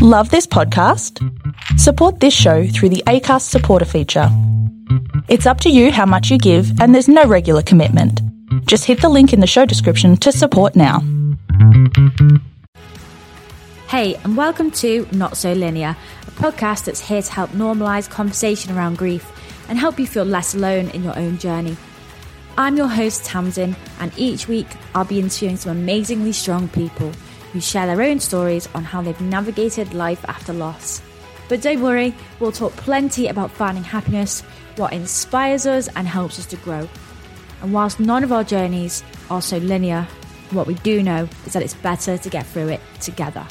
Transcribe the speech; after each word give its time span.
Love 0.00 0.30
this 0.30 0.46
podcast? 0.46 1.18
Support 1.76 2.20
this 2.20 2.32
show 2.32 2.68
through 2.68 2.90
the 2.90 3.02
ACAST 3.08 3.42
supporter 3.42 3.84
feature. 3.84 4.28
It's 5.26 5.44
up 5.44 5.60
to 5.62 5.70
you 5.70 5.90
how 5.90 6.06
much 6.06 6.30
you 6.30 6.38
give, 6.38 6.80
and 6.80 6.94
there's 6.94 7.08
no 7.08 7.24
regular 7.24 7.62
commitment. 7.62 8.22
Just 8.66 8.84
hit 8.84 9.00
the 9.00 9.08
link 9.08 9.32
in 9.32 9.40
the 9.40 9.46
show 9.48 9.66
description 9.66 10.16
to 10.18 10.30
support 10.30 10.76
now. 10.76 11.00
Hey, 13.88 14.14
and 14.22 14.36
welcome 14.36 14.70
to 14.70 15.04
Not 15.10 15.36
So 15.36 15.52
Linear, 15.52 15.96
a 16.28 16.30
podcast 16.30 16.84
that's 16.84 17.00
here 17.00 17.20
to 17.22 17.32
help 17.32 17.50
normalise 17.50 18.08
conversation 18.08 18.76
around 18.76 18.98
grief 18.98 19.28
and 19.68 19.76
help 19.80 19.98
you 19.98 20.06
feel 20.06 20.24
less 20.24 20.54
alone 20.54 20.90
in 20.90 21.02
your 21.02 21.18
own 21.18 21.38
journey. 21.38 21.76
I'm 22.56 22.76
your 22.76 22.86
host, 22.86 23.24
Tamsin, 23.24 23.74
and 23.98 24.16
each 24.16 24.46
week 24.46 24.68
I'll 24.94 25.04
be 25.04 25.18
interviewing 25.18 25.56
some 25.56 25.76
amazingly 25.76 26.34
strong 26.34 26.68
people 26.68 27.12
who 27.52 27.60
share 27.60 27.86
their 27.86 28.02
own 28.02 28.20
stories 28.20 28.68
on 28.74 28.84
how 28.84 29.02
they've 29.02 29.20
navigated 29.20 29.94
life 29.94 30.24
after 30.28 30.52
loss. 30.52 31.02
But 31.48 31.62
don't 31.62 31.82
worry, 31.82 32.14
we'll 32.40 32.52
talk 32.52 32.72
plenty 32.76 33.28
about 33.28 33.50
finding 33.50 33.84
happiness, 33.84 34.42
what 34.76 34.92
inspires 34.92 35.66
us 35.66 35.88
and 35.96 36.06
helps 36.06 36.38
us 36.38 36.46
to 36.46 36.56
grow. 36.56 36.88
And 37.62 37.72
whilst 37.72 38.00
none 38.00 38.22
of 38.22 38.32
our 38.32 38.44
journeys 38.44 39.02
are 39.30 39.42
so 39.42 39.56
linear, 39.58 40.06
what 40.50 40.66
we 40.66 40.74
do 40.74 41.02
know 41.02 41.28
is 41.46 41.52
that 41.54 41.62
it's 41.62 41.74
better 41.74 42.18
to 42.18 42.30
get 42.30 42.46
through 42.46 42.68
it 42.68 42.80
together. 43.00 43.46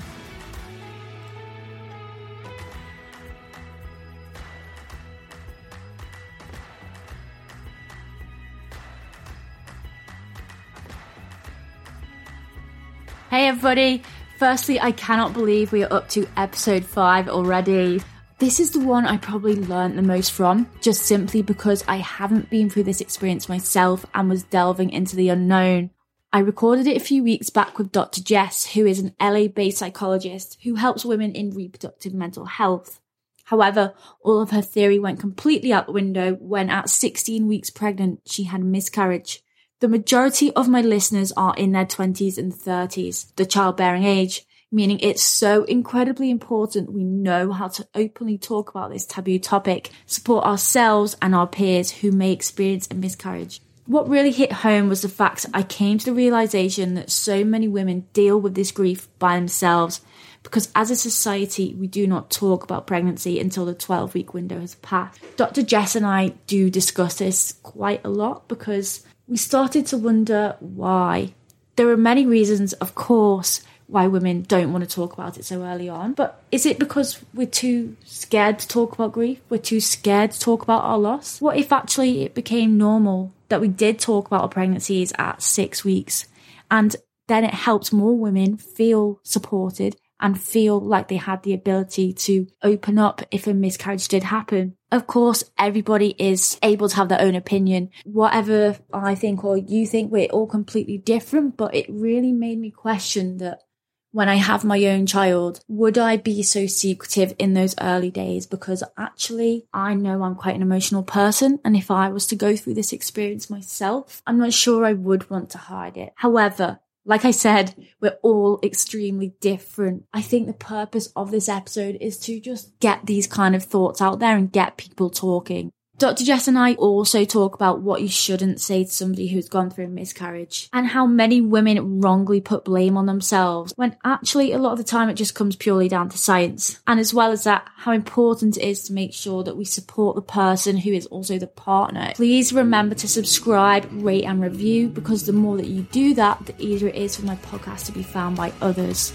Hey 13.29 13.49
everybody! 13.49 14.03
Firstly, 14.39 14.79
I 14.79 14.93
cannot 14.93 15.33
believe 15.33 15.73
we 15.73 15.83
are 15.83 15.91
up 15.91 16.07
to 16.11 16.25
episode 16.37 16.85
5 16.85 17.27
already. 17.27 18.01
This 18.39 18.61
is 18.61 18.71
the 18.71 18.79
one 18.79 19.05
I 19.05 19.17
probably 19.17 19.55
learned 19.55 19.97
the 19.97 20.01
most 20.01 20.31
from, 20.31 20.69
just 20.79 21.01
simply 21.01 21.41
because 21.41 21.83
I 21.89 21.97
haven't 21.97 22.49
been 22.49 22.69
through 22.69 22.83
this 22.83 23.01
experience 23.01 23.49
myself 23.49 24.05
and 24.13 24.29
was 24.29 24.43
delving 24.43 24.91
into 24.91 25.17
the 25.17 25.27
unknown. 25.27 25.89
I 26.31 26.39
recorded 26.39 26.87
it 26.87 26.95
a 26.95 27.03
few 27.03 27.21
weeks 27.21 27.49
back 27.49 27.77
with 27.77 27.91
Dr. 27.91 28.23
Jess, 28.23 28.65
who 28.67 28.85
is 28.85 28.99
an 28.99 29.13
LA 29.21 29.49
based 29.49 29.79
psychologist 29.79 30.57
who 30.63 30.75
helps 30.75 31.03
women 31.03 31.33
in 31.33 31.51
reproductive 31.51 32.13
mental 32.13 32.45
health. 32.45 33.01
However, 33.43 33.93
all 34.21 34.39
of 34.39 34.51
her 34.51 34.61
theory 34.61 34.99
went 34.99 35.19
completely 35.19 35.73
out 35.73 35.87
the 35.87 35.91
window 35.91 36.35
when 36.35 36.69
at 36.69 36.89
16 36.89 37.45
weeks 37.45 37.71
pregnant, 37.71 38.21
she 38.25 38.43
had 38.43 38.61
a 38.61 38.63
miscarriage. 38.63 39.43
The 39.79 39.87
majority 39.87 40.51
of 40.53 40.67
my 40.67 40.81
listeners 40.81 41.31
are 41.33 41.53
in 41.55 41.71
their 41.71 41.85
20s 41.85 42.39
and 42.39 42.51
30s, 42.51 43.35
the 43.35 43.45
childbearing 43.45 44.05
age, 44.05 44.43
meaning 44.71 44.99
it's 45.01 45.21
so 45.21 45.65
incredibly 45.65 46.31
important 46.31 46.91
we 46.91 47.03
know 47.03 47.51
how 47.51 47.67
to 47.67 47.87
openly 47.93 48.39
talk 48.39 48.71
about 48.71 48.89
this 48.89 49.05
taboo 49.05 49.37
topic, 49.37 49.91
support 50.07 50.45
ourselves 50.45 51.15
and 51.21 51.35
our 51.35 51.45
peers 51.45 51.91
who 51.91 52.11
may 52.11 52.31
experience 52.31 52.87
a 52.89 52.95
miscarriage. 52.95 53.61
What 53.85 54.09
really 54.09 54.31
hit 54.31 54.51
home 54.51 54.89
was 54.89 55.03
the 55.03 55.09
fact 55.09 55.45
I 55.53 55.61
came 55.61 55.99
to 55.99 56.05
the 56.05 56.13
realization 56.13 56.95
that 56.95 57.11
so 57.11 57.45
many 57.45 57.67
women 57.67 58.07
deal 58.13 58.41
with 58.41 58.55
this 58.55 58.71
grief 58.71 59.07
by 59.19 59.35
themselves 59.35 60.01
because 60.41 60.71
as 60.75 60.89
a 60.89 60.95
society, 60.95 61.75
we 61.77 61.87
do 61.87 62.07
not 62.07 62.31
talk 62.31 62.63
about 62.63 62.87
pregnancy 62.87 63.39
until 63.39 63.65
the 63.65 63.75
12 63.75 64.13
week 64.15 64.33
window 64.33 64.59
has 64.59 64.75
passed. 64.75 65.19
Dr. 65.35 65.61
Jess 65.61 65.95
and 65.95 66.05
I 66.05 66.29
do 66.47 66.71
discuss 66.71 67.19
this 67.19 67.51
quite 67.63 68.03
a 68.03 68.09
lot 68.09 68.47
because 68.47 69.05
we 69.27 69.37
started 69.37 69.85
to 69.87 69.97
wonder 69.97 70.55
why. 70.59 71.33
There 71.75 71.89
are 71.89 71.97
many 71.97 72.25
reasons, 72.25 72.73
of 72.73 72.95
course, 72.95 73.61
why 73.87 74.07
women 74.07 74.41
don't 74.41 74.73
want 74.73 74.83
to 74.83 74.95
talk 74.95 75.13
about 75.13 75.37
it 75.37 75.45
so 75.45 75.63
early 75.63 75.87
on. 75.87 76.13
But 76.13 76.41
is 76.51 76.65
it 76.65 76.79
because 76.79 77.19
we're 77.33 77.47
too 77.47 77.95
scared 78.03 78.59
to 78.59 78.67
talk 78.67 78.93
about 78.93 79.13
grief? 79.13 79.39
We're 79.49 79.59
too 79.59 79.79
scared 79.79 80.31
to 80.31 80.39
talk 80.39 80.63
about 80.63 80.83
our 80.83 80.97
loss? 80.97 81.39
What 81.39 81.57
if 81.57 81.71
actually 81.71 82.23
it 82.23 82.33
became 82.33 82.77
normal 82.77 83.33
that 83.49 83.61
we 83.61 83.67
did 83.67 83.99
talk 83.99 84.27
about 84.27 84.41
our 84.41 84.49
pregnancies 84.49 85.13
at 85.17 85.41
six 85.41 85.85
weeks 85.85 86.25
and 86.69 86.95
then 87.27 87.43
it 87.43 87.53
helped 87.53 87.93
more 87.93 88.17
women 88.17 88.57
feel 88.57 89.19
supported 89.23 89.95
and 90.19 90.39
feel 90.39 90.79
like 90.79 91.07
they 91.07 91.17
had 91.17 91.43
the 91.43 91.53
ability 91.53 92.13
to 92.13 92.47
open 92.63 92.97
up 92.97 93.21
if 93.31 93.47
a 93.47 93.53
miscarriage 93.53 94.07
did 94.07 94.23
happen. 94.23 94.75
Of 94.91 95.05
course, 95.05 95.43
everybody 95.57 96.15
is 96.17 96.57
able 96.63 96.89
to 96.89 96.95
have 96.95 97.09
their 97.09 97.21
own 97.21 97.35
opinion. 97.35 97.89
Whatever 98.05 98.77
I 98.93 99.15
think 99.15 99.43
or 99.43 99.57
you 99.57 99.85
think, 99.85 100.11
we're 100.11 100.27
all 100.29 100.47
completely 100.47 100.97
different, 100.97 101.57
but 101.57 101.75
it 101.75 101.85
really 101.89 102.31
made 102.31 102.59
me 102.59 102.71
question 102.71 103.37
that 103.37 103.63
when 104.11 104.29
I 104.29 104.35
have 104.35 104.63
my 104.63 104.83
own 104.85 105.05
child, 105.05 105.59
would 105.67 105.97
I 105.97 106.17
be 106.17 106.41
so 106.41 106.65
secretive 106.65 107.35
in 107.37 107.53
those 107.53 107.75
early 107.79 108.09
days? 108.09 108.47
Because 108.47 108.83
actually, 108.97 109.67
I 109.73 109.93
know 109.93 110.23
I'm 110.23 110.35
quite 110.35 110.55
an 110.55 110.61
emotional 110.61 111.03
person. 111.03 111.59
And 111.63 111.75
if 111.75 111.91
I 111.91 112.09
was 112.09 112.25
to 112.27 112.35
go 112.35 112.55
through 112.55 112.75
this 112.75 112.93
experience 112.93 113.49
myself, 113.49 114.23
I'm 114.25 114.39
not 114.39 114.53
sure 114.53 114.85
I 114.85 114.93
would 114.93 115.29
want 115.29 115.51
to 115.51 115.57
hide 115.57 115.97
it. 115.97 116.13
However, 116.15 116.79
like 117.07 117.23
I 117.23 117.31
said, 117.31 117.73
we're 118.01 118.19
all 118.21 118.59
extremely 118.61 119.33
different. 119.39 120.03
I 120.13 120.21
think 120.21 120.45
the 120.45 120.53
purpose 120.53 121.07
of 121.15 121.31
this 121.31 121.47
episode 121.47 121.97
is 122.01 122.19
to 122.19 122.39
just 122.41 122.77
get 122.81 123.05
these 123.05 123.27
kind 123.27 123.55
of 123.55 123.63
thoughts 123.63 124.01
out 124.01 124.19
there 124.19 124.35
and 124.35 124.51
get 124.51 124.77
people 124.77 125.09
talking. 125.09 125.71
Dr. 125.99 126.23
Jess 126.23 126.47
and 126.47 126.59
I 126.59 126.75
also 126.75 127.25
talk 127.25 127.55
about 127.55 127.81
what 127.81 128.03
you 128.03 128.07
shouldn't 128.07 128.61
say 128.61 128.83
to 128.83 128.89
somebody 128.89 129.29
who's 129.29 129.49
gone 129.49 129.71
through 129.71 129.85
a 129.85 129.89
miscarriage 129.89 130.69
and 130.71 130.85
how 130.85 131.07
many 131.07 131.41
women 131.41 132.01
wrongly 132.01 132.39
put 132.39 132.65
blame 132.65 132.97
on 132.97 133.07
themselves 133.07 133.73
when 133.77 133.95
actually 134.03 134.51
a 134.51 134.59
lot 134.59 134.73
of 134.73 134.77
the 134.77 134.83
time 134.83 135.09
it 135.09 135.15
just 135.15 135.33
comes 135.33 135.55
purely 135.55 135.89
down 135.89 136.07
to 136.09 136.17
science. 136.17 136.79
And 136.85 136.99
as 136.99 137.15
well 137.15 137.31
as 137.31 137.45
that, 137.45 137.67
how 137.77 137.93
important 137.93 138.57
it 138.57 138.63
is 138.63 138.83
to 138.83 138.93
make 138.93 139.11
sure 139.11 139.43
that 139.43 139.57
we 139.57 139.65
support 139.65 140.15
the 140.15 140.21
person 140.21 140.77
who 140.77 140.91
is 140.91 141.07
also 141.07 141.39
the 141.39 141.47
partner. 141.47 142.11
Please 142.13 142.53
remember 142.53 142.93
to 142.93 143.07
subscribe, 143.07 143.89
rate 143.91 144.25
and 144.25 144.39
review 144.39 144.89
because 144.89 145.25
the 145.25 145.33
more 145.33 145.57
that 145.57 145.65
you 145.65 145.81
do 145.91 146.13
that, 146.13 146.45
the 146.45 146.61
easier 146.61 146.89
it 146.89 146.95
is 146.95 147.15
for 147.15 147.25
my 147.25 147.37
podcast 147.37 147.87
to 147.87 147.91
be 147.91 148.03
found 148.03 148.37
by 148.37 148.53
others. 148.61 149.13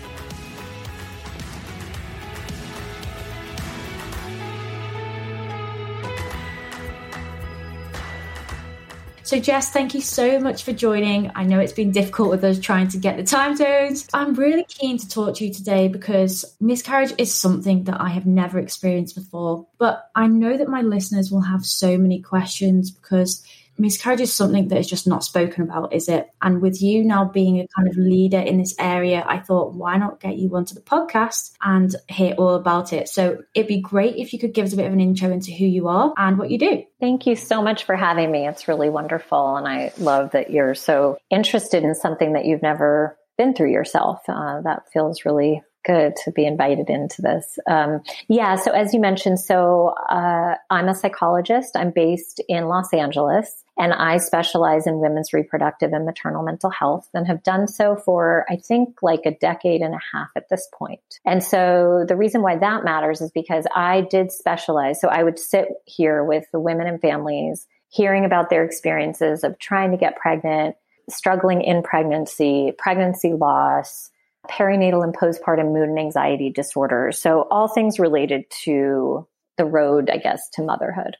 So, 9.24 9.38
Jess, 9.38 9.70
thank 9.70 9.94
you 9.94 10.00
so 10.00 10.40
much 10.40 10.64
for 10.64 10.72
joining. 10.72 11.30
I 11.36 11.44
know 11.44 11.60
it's 11.60 11.72
been 11.72 11.92
difficult 11.92 12.30
with 12.30 12.42
us 12.42 12.58
trying 12.58 12.88
to 12.88 12.98
get 12.98 13.16
the 13.16 13.22
time 13.22 13.56
zones. 13.56 14.06
I'm 14.12 14.34
really 14.34 14.64
keen 14.64 14.98
to 14.98 15.08
talk 15.08 15.36
to 15.36 15.46
you 15.46 15.54
today 15.54 15.86
because 15.86 16.56
miscarriage 16.60 17.14
is 17.18 17.32
something 17.32 17.84
that 17.84 18.00
I 18.00 18.08
have 18.08 18.26
never 18.26 18.58
experienced 18.58 19.14
before. 19.14 19.66
But 19.78 20.10
I 20.16 20.26
know 20.26 20.56
that 20.56 20.68
my 20.68 20.82
listeners 20.82 21.30
will 21.30 21.42
have 21.42 21.64
so 21.64 21.96
many 21.96 22.20
questions 22.20 22.90
because 22.90 23.46
miscarriage 23.78 24.20
is 24.20 24.32
something 24.32 24.68
that 24.68 24.78
is 24.78 24.88
just 24.88 25.06
not 25.06 25.24
spoken 25.24 25.64
about, 25.64 25.92
is 25.92 26.08
it? 26.08 26.28
And 26.40 26.60
with 26.60 26.80
you 26.82 27.04
now 27.04 27.24
being 27.24 27.58
a 27.58 27.68
kind 27.76 27.88
of 27.88 27.96
leader 27.96 28.38
in 28.38 28.58
this 28.58 28.74
area, 28.78 29.24
I 29.26 29.38
thought, 29.38 29.74
why 29.74 29.96
not 29.96 30.20
get 30.20 30.36
you 30.36 30.54
onto 30.54 30.74
the 30.74 30.80
podcast 30.80 31.52
and 31.62 31.94
hear 32.08 32.34
all 32.34 32.54
about 32.54 32.92
it? 32.92 33.08
So 33.08 33.42
it'd 33.54 33.68
be 33.68 33.80
great 33.80 34.16
if 34.16 34.32
you 34.32 34.38
could 34.38 34.54
give 34.54 34.66
us 34.66 34.72
a 34.72 34.76
bit 34.76 34.86
of 34.86 34.92
an 34.92 35.00
intro 35.00 35.30
into 35.30 35.52
who 35.52 35.66
you 35.66 35.88
are 35.88 36.12
and 36.16 36.38
what 36.38 36.50
you 36.50 36.58
do. 36.58 36.82
Thank 37.00 37.26
you 37.26 37.36
so 37.36 37.62
much 37.62 37.84
for 37.84 37.96
having 37.96 38.30
me. 38.30 38.46
It's 38.46 38.68
really 38.68 38.88
wonderful. 38.88 39.56
And 39.56 39.66
I 39.66 39.92
love 39.98 40.32
that 40.32 40.50
you're 40.50 40.74
so 40.74 41.18
interested 41.30 41.82
in 41.82 41.94
something 41.94 42.34
that 42.34 42.44
you've 42.44 42.62
never 42.62 43.18
been 43.38 43.54
through 43.54 43.72
yourself. 43.72 44.20
Uh, 44.28 44.60
that 44.62 44.82
feels 44.92 45.24
really 45.24 45.62
good 45.84 46.14
to 46.24 46.30
be 46.30 46.46
invited 46.46 46.88
into 46.88 47.22
this. 47.22 47.58
Um, 47.66 48.00
yeah, 48.28 48.56
so 48.56 48.72
as 48.72 48.94
you 48.94 49.00
mentioned, 49.00 49.40
so 49.40 49.94
uh, 50.10 50.54
I'm 50.70 50.88
a 50.88 50.94
psychologist. 50.94 51.76
I'm 51.76 51.90
based 51.90 52.40
in 52.48 52.66
Los 52.66 52.92
Angeles, 52.92 53.64
and 53.78 53.92
I 53.92 54.18
specialize 54.18 54.86
in 54.86 54.98
women's 54.98 55.32
reproductive 55.32 55.92
and 55.92 56.04
maternal 56.04 56.42
mental 56.42 56.70
health, 56.70 57.08
and 57.14 57.26
have 57.26 57.42
done 57.42 57.68
so 57.68 57.96
for 57.96 58.44
I 58.48 58.56
think 58.56 58.98
like 59.02 59.26
a 59.26 59.36
decade 59.36 59.80
and 59.80 59.94
a 59.94 60.00
half 60.12 60.28
at 60.36 60.48
this 60.48 60.68
point. 60.72 61.00
And 61.24 61.42
so 61.42 62.04
the 62.06 62.16
reason 62.16 62.42
why 62.42 62.56
that 62.56 62.84
matters 62.84 63.20
is 63.20 63.30
because 63.30 63.66
I 63.74 64.02
did 64.02 64.32
specialize. 64.32 65.00
So 65.00 65.08
I 65.08 65.22
would 65.22 65.38
sit 65.38 65.68
here 65.84 66.24
with 66.24 66.44
the 66.52 66.60
women 66.60 66.86
and 66.86 67.00
families, 67.00 67.66
hearing 67.88 68.24
about 68.24 68.50
their 68.50 68.64
experiences 68.64 69.44
of 69.44 69.58
trying 69.58 69.90
to 69.90 69.96
get 69.96 70.16
pregnant, 70.16 70.76
struggling 71.10 71.62
in 71.62 71.82
pregnancy, 71.82 72.72
pregnancy 72.78 73.32
loss 73.32 74.10
perinatal 74.50 75.04
and 75.04 75.16
postpartum 75.16 75.72
mood 75.72 75.88
and 75.88 75.98
anxiety 75.98 76.50
disorders. 76.50 77.20
So 77.20 77.46
all 77.50 77.68
things 77.68 77.98
related 77.98 78.44
to 78.64 79.26
the 79.56 79.64
road, 79.64 80.10
I 80.10 80.16
guess, 80.16 80.48
to 80.54 80.62
motherhood. 80.62 81.16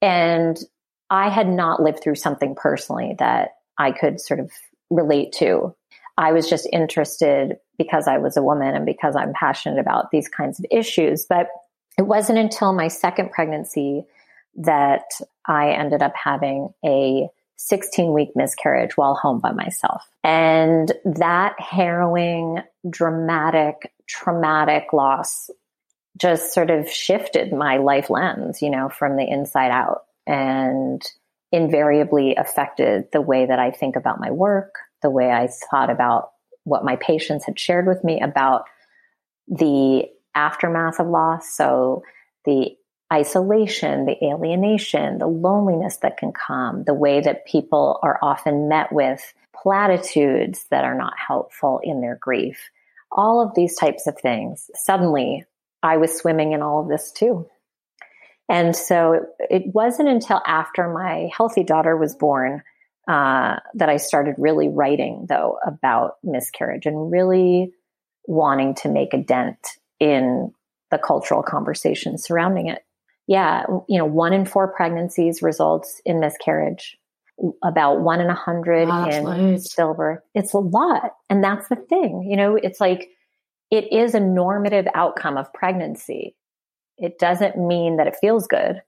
And 0.00 0.58
I 1.10 1.28
had 1.30 1.48
not 1.48 1.82
lived 1.82 2.02
through 2.02 2.16
something 2.16 2.54
personally 2.54 3.14
that 3.18 3.50
I 3.78 3.92
could 3.92 4.20
sort 4.20 4.40
of 4.40 4.50
relate 4.90 5.32
to. 5.34 5.74
I 6.16 6.32
was 6.32 6.48
just 6.48 6.68
interested 6.72 7.56
because 7.76 8.06
I 8.06 8.18
was 8.18 8.36
a 8.36 8.42
woman 8.42 8.74
and 8.74 8.86
because 8.86 9.16
I'm 9.16 9.32
passionate 9.32 9.80
about 9.80 10.10
these 10.10 10.28
kinds 10.28 10.60
of 10.60 10.66
issues. 10.70 11.26
But 11.28 11.48
it 11.98 12.02
wasn't 12.02 12.38
until 12.38 12.72
my 12.72 12.88
second 12.88 13.30
pregnancy 13.30 14.04
that 14.56 15.04
I 15.46 15.70
ended 15.70 16.02
up 16.02 16.12
having 16.14 16.72
a 16.84 17.28
16 17.56 18.12
week 18.12 18.30
miscarriage 18.34 18.96
while 18.96 19.14
home 19.14 19.40
by 19.40 19.52
myself. 19.52 20.08
And 20.22 20.92
that 21.04 21.58
harrowing, 21.58 22.58
dramatic, 22.88 23.92
traumatic 24.06 24.92
loss 24.92 25.50
just 26.16 26.52
sort 26.52 26.70
of 26.70 26.88
shifted 26.88 27.52
my 27.52 27.78
life 27.78 28.10
lens, 28.10 28.62
you 28.62 28.70
know, 28.70 28.88
from 28.88 29.16
the 29.16 29.28
inside 29.28 29.70
out 29.70 30.02
and 30.26 31.02
invariably 31.52 32.34
affected 32.36 33.04
the 33.12 33.20
way 33.20 33.46
that 33.46 33.58
I 33.58 33.70
think 33.70 33.96
about 33.96 34.20
my 34.20 34.30
work, 34.30 34.74
the 35.02 35.10
way 35.10 35.30
I 35.30 35.48
thought 35.70 35.90
about 35.90 36.30
what 36.64 36.84
my 36.84 36.96
patients 36.96 37.44
had 37.44 37.58
shared 37.58 37.86
with 37.86 38.02
me 38.02 38.20
about 38.20 38.64
the 39.46 40.04
aftermath 40.34 40.98
of 40.98 41.06
loss. 41.06 41.54
So 41.54 42.02
the 42.44 42.76
isolation, 43.14 44.06
the 44.06 44.16
alienation, 44.22 45.18
the 45.18 45.26
loneliness 45.26 45.98
that 45.98 46.16
can 46.16 46.32
come, 46.32 46.82
the 46.84 46.94
way 46.94 47.20
that 47.20 47.46
people 47.46 48.00
are 48.02 48.18
often 48.20 48.68
met 48.68 48.92
with 48.92 49.22
platitudes 49.54 50.66
that 50.70 50.84
are 50.84 50.96
not 50.96 51.14
helpful 51.16 51.80
in 51.82 52.00
their 52.00 52.18
grief, 52.20 52.58
all 53.12 53.40
of 53.40 53.54
these 53.54 53.76
types 53.76 54.08
of 54.08 54.18
things. 54.18 54.68
Suddenly, 54.74 55.44
I 55.82 55.98
was 55.98 56.16
swimming 56.16 56.52
in 56.52 56.62
all 56.62 56.82
of 56.82 56.88
this 56.88 57.12
too. 57.12 57.46
And 58.48 58.74
so 58.74 59.26
it, 59.38 59.62
wasn't 59.72 60.08
until 60.08 60.42
after 60.46 60.92
my 60.92 61.30
healthy 61.34 61.62
daughter 61.62 61.96
was 61.96 62.14
born 62.14 62.62
uh, 63.08 63.56
that 63.74 63.88
I 63.88 63.96
started 63.96 64.34
really 64.38 64.68
writing, 64.68 65.26
though, 65.28 65.58
about 65.64 66.16
miscarriage 66.22 66.86
and 66.86 67.10
really 67.10 67.72
wanting 68.26 68.74
to 68.76 68.88
make 68.88 69.14
a 69.14 69.22
dent 69.22 69.58
in 70.00 70.52
the 70.90 70.98
cultural 70.98 71.42
conversation 71.42 72.18
surrounding 72.18 72.68
it. 72.68 72.83
Yeah, 73.26 73.64
you 73.88 73.98
know, 73.98 74.04
one 74.04 74.32
in 74.32 74.44
four 74.44 74.68
pregnancies 74.68 75.42
results 75.42 76.00
in 76.04 76.20
miscarriage. 76.20 76.98
About 77.64 78.00
one 78.00 78.20
in 78.20 78.28
a 78.28 78.34
hundred 78.34 78.86
wow, 78.86 79.08
in 79.08 79.56
stillbirth. 79.56 80.20
It's 80.36 80.52
a 80.52 80.58
lot, 80.58 81.14
and 81.28 81.42
that's 81.42 81.68
the 81.68 81.74
thing. 81.74 82.24
You 82.28 82.36
know, 82.36 82.54
it's 82.54 82.80
like 82.80 83.08
it 83.72 83.92
is 83.92 84.14
a 84.14 84.20
normative 84.20 84.86
outcome 84.94 85.36
of 85.36 85.52
pregnancy. 85.52 86.36
It 86.96 87.18
doesn't 87.18 87.58
mean 87.58 87.96
that 87.96 88.06
it 88.06 88.16
feels 88.20 88.46
good, 88.46 88.80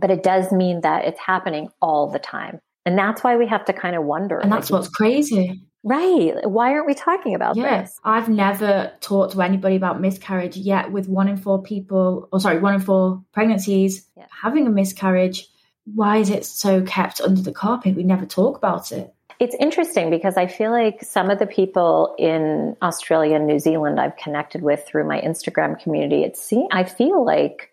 but 0.00 0.10
it 0.10 0.24
does 0.24 0.50
mean 0.50 0.80
that 0.80 1.04
it's 1.04 1.20
happening 1.20 1.68
all 1.80 2.10
the 2.10 2.18
time. 2.18 2.60
And 2.84 2.98
that's 2.98 3.22
why 3.22 3.36
we 3.36 3.46
have 3.46 3.64
to 3.66 3.72
kind 3.72 3.96
of 3.96 4.04
wonder. 4.04 4.38
And 4.38 4.50
that's 4.50 4.70
like, 4.70 4.80
what's 4.80 4.88
crazy. 4.92 5.62
Right. 5.84 6.34
Why 6.44 6.72
aren't 6.72 6.86
we 6.86 6.94
talking 6.94 7.34
about 7.34 7.56
yeah. 7.56 7.82
this? 7.82 7.98
I've 8.04 8.28
never 8.28 8.92
talked 9.00 9.32
to 9.32 9.42
anybody 9.42 9.76
about 9.76 10.00
miscarriage 10.00 10.56
yet 10.56 10.92
with 10.92 11.08
one 11.08 11.28
in 11.28 11.36
four 11.36 11.62
people, 11.62 12.28
or 12.32 12.40
sorry, 12.40 12.58
one 12.58 12.74
in 12.74 12.80
four 12.80 13.22
pregnancies 13.32 14.06
yeah. 14.16 14.26
having 14.42 14.66
a 14.66 14.70
miscarriage. 14.70 15.48
Why 15.94 16.18
is 16.18 16.30
it 16.30 16.44
so 16.44 16.82
kept 16.82 17.20
under 17.20 17.42
the 17.42 17.52
carpet? 17.52 17.96
We 17.96 18.04
never 18.04 18.26
talk 18.26 18.56
about 18.56 18.92
it. 18.92 19.12
It's 19.40 19.56
interesting 19.58 20.08
because 20.08 20.36
I 20.36 20.46
feel 20.46 20.70
like 20.70 21.02
some 21.02 21.28
of 21.28 21.40
the 21.40 21.48
people 21.48 22.14
in 22.16 22.76
Australia 22.80 23.34
and 23.34 23.48
New 23.48 23.58
Zealand 23.58 23.98
I've 23.98 24.16
connected 24.16 24.62
with 24.62 24.84
through 24.86 25.08
my 25.08 25.20
Instagram 25.20 25.82
community, 25.82 26.22
it's 26.22 26.40
see, 26.40 26.64
I 26.70 26.84
feel 26.84 27.24
like 27.24 27.71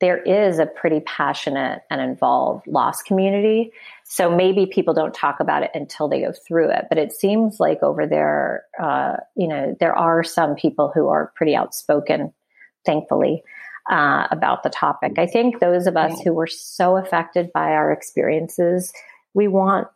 there 0.00 0.18
is 0.18 0.58
a 0.58 0.66
pretty 0.66 1.00
passionate 1.00 1.82
and 1.90 2.00
involved 2.00 2.66
loss 2.66 3.02
community. 3.02 3.72
So 4.04 4.34
maybe 4.34 4.66
people 4.66 4.94
don't 4.94 5.14
talk 5.14 5.40
about 5.40 5.64
it 5.64 5.70
until 5.74 6.08
they 6.08 6.20
go 6.20 6.32
through 6.32 6.70
it. 6.70 6.86
But 6.88 6.98
it 6.98 7.12
seems 7.12 7.58
like 7.58 7.82
over 7.82 8.06
there, 8.06 8.64
uh, 8.80 9.16
you 9.36 9.48
know, 9.48 9.76
there 9.80 9.96
are 9.96 10.22
some 10.22 10.54
people 10.54 10.92
who 10.94 11.08
are 11.08 11.32
pretty 11.34 11.56
outspoken, 11.56 12.32
thankfully, 12.86 13.42
uh, 13.90 14.28
about 14.30 14.62
the 14.62 14.70
topic. 14.70 15.18
I 15.18 15.26
think 15.26 15.58
those 15.58 15.86
of 15.86 15.96
us 15.96 16.20
who 16.20 16.32
were 16.32 16.46
so 16.46 16.96
affected 16.96 17.52
by 17.52 17.72
our 17.72 17.90
experiences, 17.90 18.92
we 19.34 19.48
want 19.48 19.88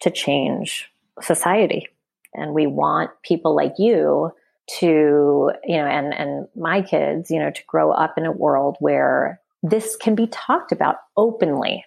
to 0.00 0.10
change 0.10 0.90
society. 1.22 1.88
And 2.34 2.52
we 2.52 2.66
want 2.66 3.10
people 3.22 3.56
like 3.56 3.74
you 3.78 4.32
to, 4.78 5.50
you 5.64 5.76
know, 5.76 5.86
and, 5.86 6.14
and 6.14 6.48
my 6.54 6.82
kids, 6.82 7.30
you 7.30 7.38
know, 7.38 7.50
to 7.50 7.62
grow 7.66 7.90
up 7.90 8.18
in 8.18 8.26
a 8.26 8.32
world 8.32 8.76
where 8.80 9.40
this 9.62 9.96
can 9.96 10.14
be 10.14 10.26
talked 10.26 10.72
about 10.72 10.96
openly. 11.16 11.84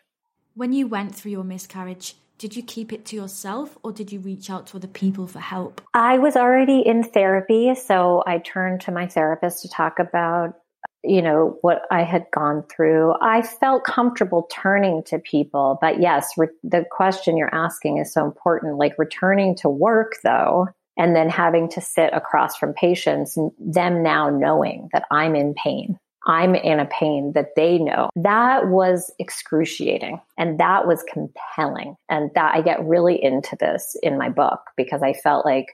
When 0.56 0.74
you 0.74 0.88
went 0.88 1.16
through 1.16 1.31
your 1.31 1.44
miscarriage, 1.44 2.16
did 2.38 2.56
you 2.56 2.63
keep 2.63 2.92
it 2.92 3.06
to 3.06 3.16
yourself 3.16 3.78
or 3.83 3.92
did 3.92 4.12
you 4.12 4.19
reach 4.19 4.50
out 4.50 4.68
to 4.68 4.78
other 4.78 4.88
people 4.88 5.28
for 5.28 5.39
help? 5.39 5.80
I 5.94 6.18
was 6.18 6.36
already 6.36 6.80
in 6.80 7.04
therapy, 7.04 7.75
so 7.75 8.24
I 8.25 8.39
turned 8.39 8.81
to 8.81 8.92
my 8.92 9.07
therapist 9.07 9.62
to 9.62 9.69
talk 9.69 10.00
about 10.00 10.56
you 11.04 11.22
know 11.22 11.57
what 11.62 11.81
I 11.89 12.04
had 12.04 12.25
gone 12.31 12.63
through. 12.63 13.13
I 13.22 13.42
felt 13.42 13.84
comfortable 13.84 14.48
turning 14.51 15.04
to 15.06 15.18
people, 15.19 15.80
but 15.81 16.00
yes, 16.00 16.31
re- 16.38 16.48
the 16.63 16.86
question 16.92 17.38
you're 17.38 17.54
asking 17.54 17.98
is 17.98 18.13
so 18.13 18.24
important 18.24 18.77
like 18.77 18.94
returning 18.98 19.56
to 19.57 19.69
work 19.69 20.13
though 20.24 20.68
and 21.01 21.15
then 21.15 21.30
having 21.30 21.68
to 21.68 21.81
sit 21.81 22.13
across 22.13 22.56
from 22.56 22.74
patients, 22.74 23.36
them 23.57 24.03
now 24.03 24.30
knowing 24.30 24.88
that 24.94 25.06
I'm 25.09 25.36
in 25.36 25.56
pain. 25.56 25.98
I'm 26.27 26.53
in 26.53 26.80
a 26.80 26.86
pain 26.86 27.31
that 27.33 27.56
they 27.56 27.80
know. 27.80 28.12
That 28.15 28.68
was 28.68 29.12
excruciating 29.18 30.21
and 30.38 30.59
that 30.59 30.86
was 30.86 31.03
compelling. 31.12 31.95
And 32.07 32.30
that 32.36 32.53
I 32.53 32.62
get 32.62 32.86
really 32.86 33.21
into 33.21 33.57
this 33.59 33.98
in 34.03 34.19
my 34.19 34.30
book 34.30 34.59
because 34.77 35.01
I 35.01 35.13
felt 35.13 35.44
like, 35.44 35.65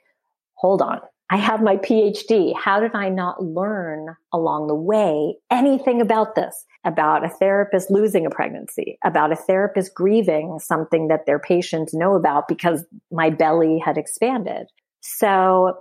hold 0.53 0.81
on, 0.81 1.01
I 1.29 1.35
have 1.35 1.61
my 1.61 1.75
PhD. 1.75 2.53
How 2.55 2.79
did 2.79 2.95
I 2.95 3.09
not 3.09 3.43
learn 3.43 4.15
along 4.31 4.67
the 4.67 4.75
way 4.75 5.35
anything 5.51 5.99
about 5.99 6.35
this? 6.35 6.65
About 6.85 7.25
a 7.25 7.29
therapist 7.29 7.91
losing 7.91 8.25
a 8.25 8.29
pregnancy, 8.29 8.97
about 9.03 9.33
a 9.33 9.35
therapist 9.35 9.93
grieving 9.93 10.57
something 10.59 11.09
that 11.09 11.25
their 11.25 11.39
patients 11.39 11.93
know 11.93 12.15
about 12.15 12.47
because 12.47 12.85
my 13.11 13.29
belly 13.29 13.77
had 13.77 13.97
expanded, 13.97 14.67
so 15.01 15.79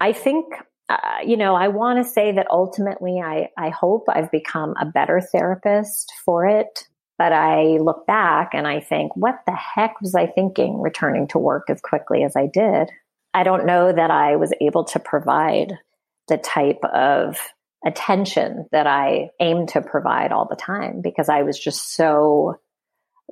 I 0.00 0.12
think, 0.12 0.46
uh, 0.88 0.96
you 1.24 1.36
know, 1.36 1.54
I 1.54 1.68
want 1.68 2.04
to 2.04 2.10
say 2.10 2.32
that 2.32 2.46
ultimately 2.50 3.20
I, 3.20 3.48
I 3.56 3.70
hope 3.70 4.04
I've 4.08 4.30
become 4.30 4.74
a 4.80 4.86
better 4.86 5.20
therapist 5.20 6.12
for 6.24 6.46
it. 6.46 6.84
But 7.18 7.32
I 7.32 7.78
look 7.78 8.06
back 8.06 8.50
and 8.52 8.66
I 8.66 8.78
think, 8.78 9.16
what 9.16 9.40
the 9.44 9.52
heck 9.52 10.00
was 10.00 10.14
I 10.14 10.28
thinking 10.28 10.80
returning 10.80 11.26
to 11.28 11.38
work 11.38 11.68
as 11.68 11.80
quickly 11.80 12.22
as 12.22 12.36
I 12.36 12.46
did? 12.46 12.90
I 13.34 13.42
don't 13.42 13.66
know 13.66 13.92
that 13.92 14.10
I 14.12 14.36
was 14.36 14.52
able 14.60 14.84
to 14.84 15.00
provide 15.00 15.76
the 16.28 16.38
type 16.38 16.84
of 16.84 17.36
attention 17.84 18.66
that 18.70 18.86
I 18.86 19.30
aim 19.40 19.66
to 19.68 19.80
provide 19.80 20.30
all 20.30 20.46
the 20.48 20.56
time 20.56 21.00
because 21.00 21.28
I 21.28 21.42
was 21.42 21.58
just 21.58 21.94
so 21.94 22.60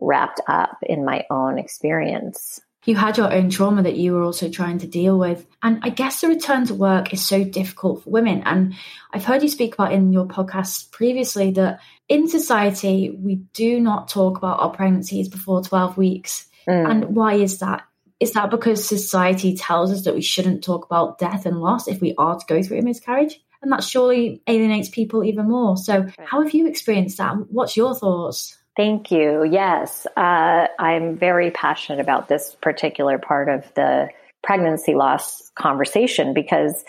wrapped 0.00 0.40
up 0.48 0.78
in 0.82 1.04
my 1.04 1.24
own 1.30 1.58
experience 1.58 2.60
you 2.86 2.94
had 2.94 3.18
your 3.18 3.32
own 3.32 3.50
trauma 3.50 3.82
that 3.82 3.96
you 3.96 4.12
were 4.12 4.22
also 4.22 4.48
trying 4.48 4.78
to 4.78 4.86
deal 4.86 5.18
with. 5.18 5.44
And 5.62 5.80
I 5.82 5.90
guess 5.90 6.20
the 6.20 6.28
return 6.28 6.66
to 6.66 6.74
work 6.74 7.12
is 7.12 7.26
so 7.26 7.44
difficult 7.44 8.04
for 8.04 8.10
women. 8.10 8.42
And 8.46 8.74
I've 9.12 9.24
heard 9.24 9.42
you 9.42 9.48
speak 9.48 9.74
about 9.74 9.92
in 9.92 10.12
your 10.12 10.26
podcast 10.26 10.92
previously 10.92 11.50
that 11.52 11.80
in 12.08 12.28
society, 12.28 13.10
we 13.10 13.36
do 13.52 13.80
not 13.80 14.08
talk 14.08 14.38
about 14.38 14.60
our 14.60 14.70
pregnancies 14.70 15.28
before 15.28 15.62
12 15.62 15.96
weeks. 15.96 16.46
Mm. 16.68 16.90
And 16.90 17.04
why 17.16 17.34
is 17.34 17.58
that? 17.58 17.82
Is 18.20 18.32
that 18.32 18.50
because 18.50 18.86
society 18.86 19.56
tells 19.56 19.92
us 19.92 20.04
that 20.04 20.14
we 20.14 20.22
shouldn't 20.22 20.64
talk 20.64 20.86
about 20.86 21.18
death 21.18 21.44
and 21.44 21.60
loss 21.60 21.88
if 21.88 22.00
we 22.00 22.14
are 22.16 22.38
to 22.38 22.46
go 22.46 22.62
through 22.62 22.78
a 22.78 22.82
miscarriage? 22.82 23.38
And 23.62 23.72
that 23.72 23.82
surely 23.82 24.42
alienates 24.46 24.88
people 24.88 25.24
even 25.24 25.48
more. 25.48 25.76
So, 25.76 26.06
how 26.24 26.42
have 26.42 26.54
you 26.54 26.68
experienced 26.68 27.18
that? 27.18 27.34
What's 27.50 27.76
your 27.76 27.94
thoughts? 27.94 28.56
Thank 28.76 29.10
you. 29.10 29.42
Yes, 29.44 30.06
uh, 30.16 30.66
I'm 30.78 31.16
very 31.16 31.50
passionate 31.50 32.00
about 32.00 32.28
this 32.28 32.54
particular 32.60 33.18
part 33.18 33.48
of 33.48 33.64
the 33.74 34.08
pregnancy 34.42 34.94
loss 34.94 35.50
conversation 35.54 36.34
because, 36.34 36.84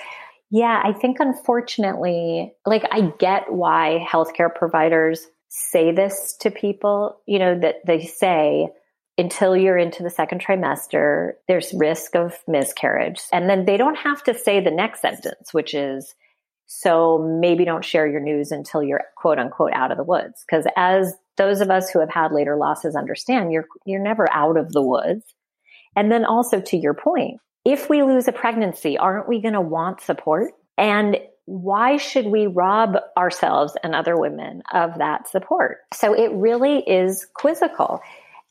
yeah, 0.52 0.82
I 0.84 0.92
think 0.92 1.18
unfortunately, 1.22 2.54
like, 2.66 2.84
I 2.92 3.14
get 3.20 3.52
why 3.52 4.06
healthcare 4.06 4.54
providers 4.54 5.26
say 5.48 5.94
this 5.94 6.36
to 6.42 6.52
people, 6.52 7.22
you 7.26 7.40
know, 7.40 7.58
that 7.58 7.78
they 7.86 8.02
say, 8.02 8.68
until 9.18 9.56
you're 9.56 9.78
into 9.78 10.04
the 10.04 10.10
second 10.10 10.44
trimester, 10.44 11.32
there's 11.48 11.74
risk 11.74 12.16
of 12.16 12.38
miscarriage. 12.48 13.22
And 13.32 13.50
then 13.50 13.66
they 13.66 13.78
don't 13.78 13.96
have 13.96 14.22
to 14.26 14.38
say 14.38 14.60
the 14.60 14.72
next 14.72 15.02
sentence, 15.02 15.54
which 15.54 15.74
is, 15.74 16.14
so 16.68 17.18
maybe 17.18 17.64
don't 17.66 17.84
share 17.84 18.06
your 18.06 18.20
news 18.20 18.52
until 18.52 18.84
you're 18.84 19.06
quote 19.16 19.40
unquote 19.40 19.72
out 19.74 19.90
of 19.90 19.98
the 19.98 20.04
woods. 20.04 20.44
Cause 20.50 20.66
as 20.76 21.16
those 21.38 21.62
of 21.62 21.70
us 21.70 21.90
who 21.90 22.00
have 22.00 22.10
had 22.10 22.32
later 22.32 22.58
losses 22.58 22.96
understand 22.96 23.52
you're, 23.52 23.68
you're 23.86 24.02
never 24.02 24.32
out 24.32 24.58
of 24.58 24.72
the 24.72 24.82
woods. 24.82 25.24
And 25.96 26.12
then 26.12 26.26
also 26.26 26.62
to 26.62 26.78
your 26.78 26.94
point, 26.94 27.40
if 27.66 27.90
we 27.90 28.04
lose 28.04 28.28
a 28.28 28.32
pregnancy, 28.32 28.98
aren't 28.98 29.28
we 29.28 29.42
going 29.42 29.54
to 29.54 29.62
want 29.62 30.02
support? 30.02 30.54
And 30.78 31.18
why 31.46 31.98
should 31.98 32.26
we 32.26 32.46
rob 32.46 32.98
ourselves 33.18 33.76
and 33.82 33.96
other 33.96 34.18
women 34.18 34.64
of 34.74 34.98
that 34.98 35.30
support? 35.30 35.78
So 35.94 36.14
it 36.14 36.32
really 36.34 36.80
is 36.80 37.26
quizzical. 37.34 38.02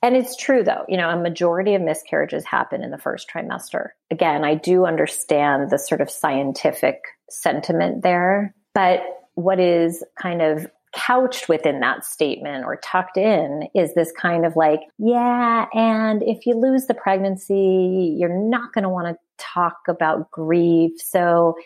And 0.02 0.16
it's 0.16 0.36
true 0.36 0.62
though, 0.62 0.84
you 0.88 0.96
know, 0.96 1.08
a 1.08 1.16
majority 1.16 1.74
of 1.74 1.82
miscarriages 1.82 2.44
happen 2.44 2.82
in 2.82 2.90
the 2.90 2.98
first 2.98 3.28
trimester. 3.28 3.88
Again, 4.10 4.44
I 4.44 4.54
do 4.54 4.86
understand 4.86 5.70
the 5.70 5.78
sort 5.78 6.00
of 6.00 6.10
scientific 6.10 7.02
sentiment 7.28 8.02
there, 8.02 8.54
but 8.74 9.02
what 9.34 9.60
is 9.60 10.04
kind 10.20 10.42
of 10.42 10.66
couched 10.96 11.48
within 11.48 11.80
that 11.80 12.04
statement 12.04 12.64
or 12.64 12.80
tucked 12.82 13.18
in 13.18 13.68
is 13.74 13.94
this 13.94 14.10
kind 14.12 14.46
of 14.46 14.56
like, 14.56 14.80
yeah, 14.98 15.66
and 15.74 16.22
if 16.22 16.46
you 16.46 16.56
lose 16.56 16.86
the 16.86 16.94
pregnancy, 16.94 18.16
you're 18.18 18.28
not 18.28 18.72
going 18.72 18.82
to 18.82 18.88
want 18.88 19.06
to 19.06 19.18
talk 19.36 19.76
about 19.88 20.30
grief. 20.30 20.92
So 21.00 21.56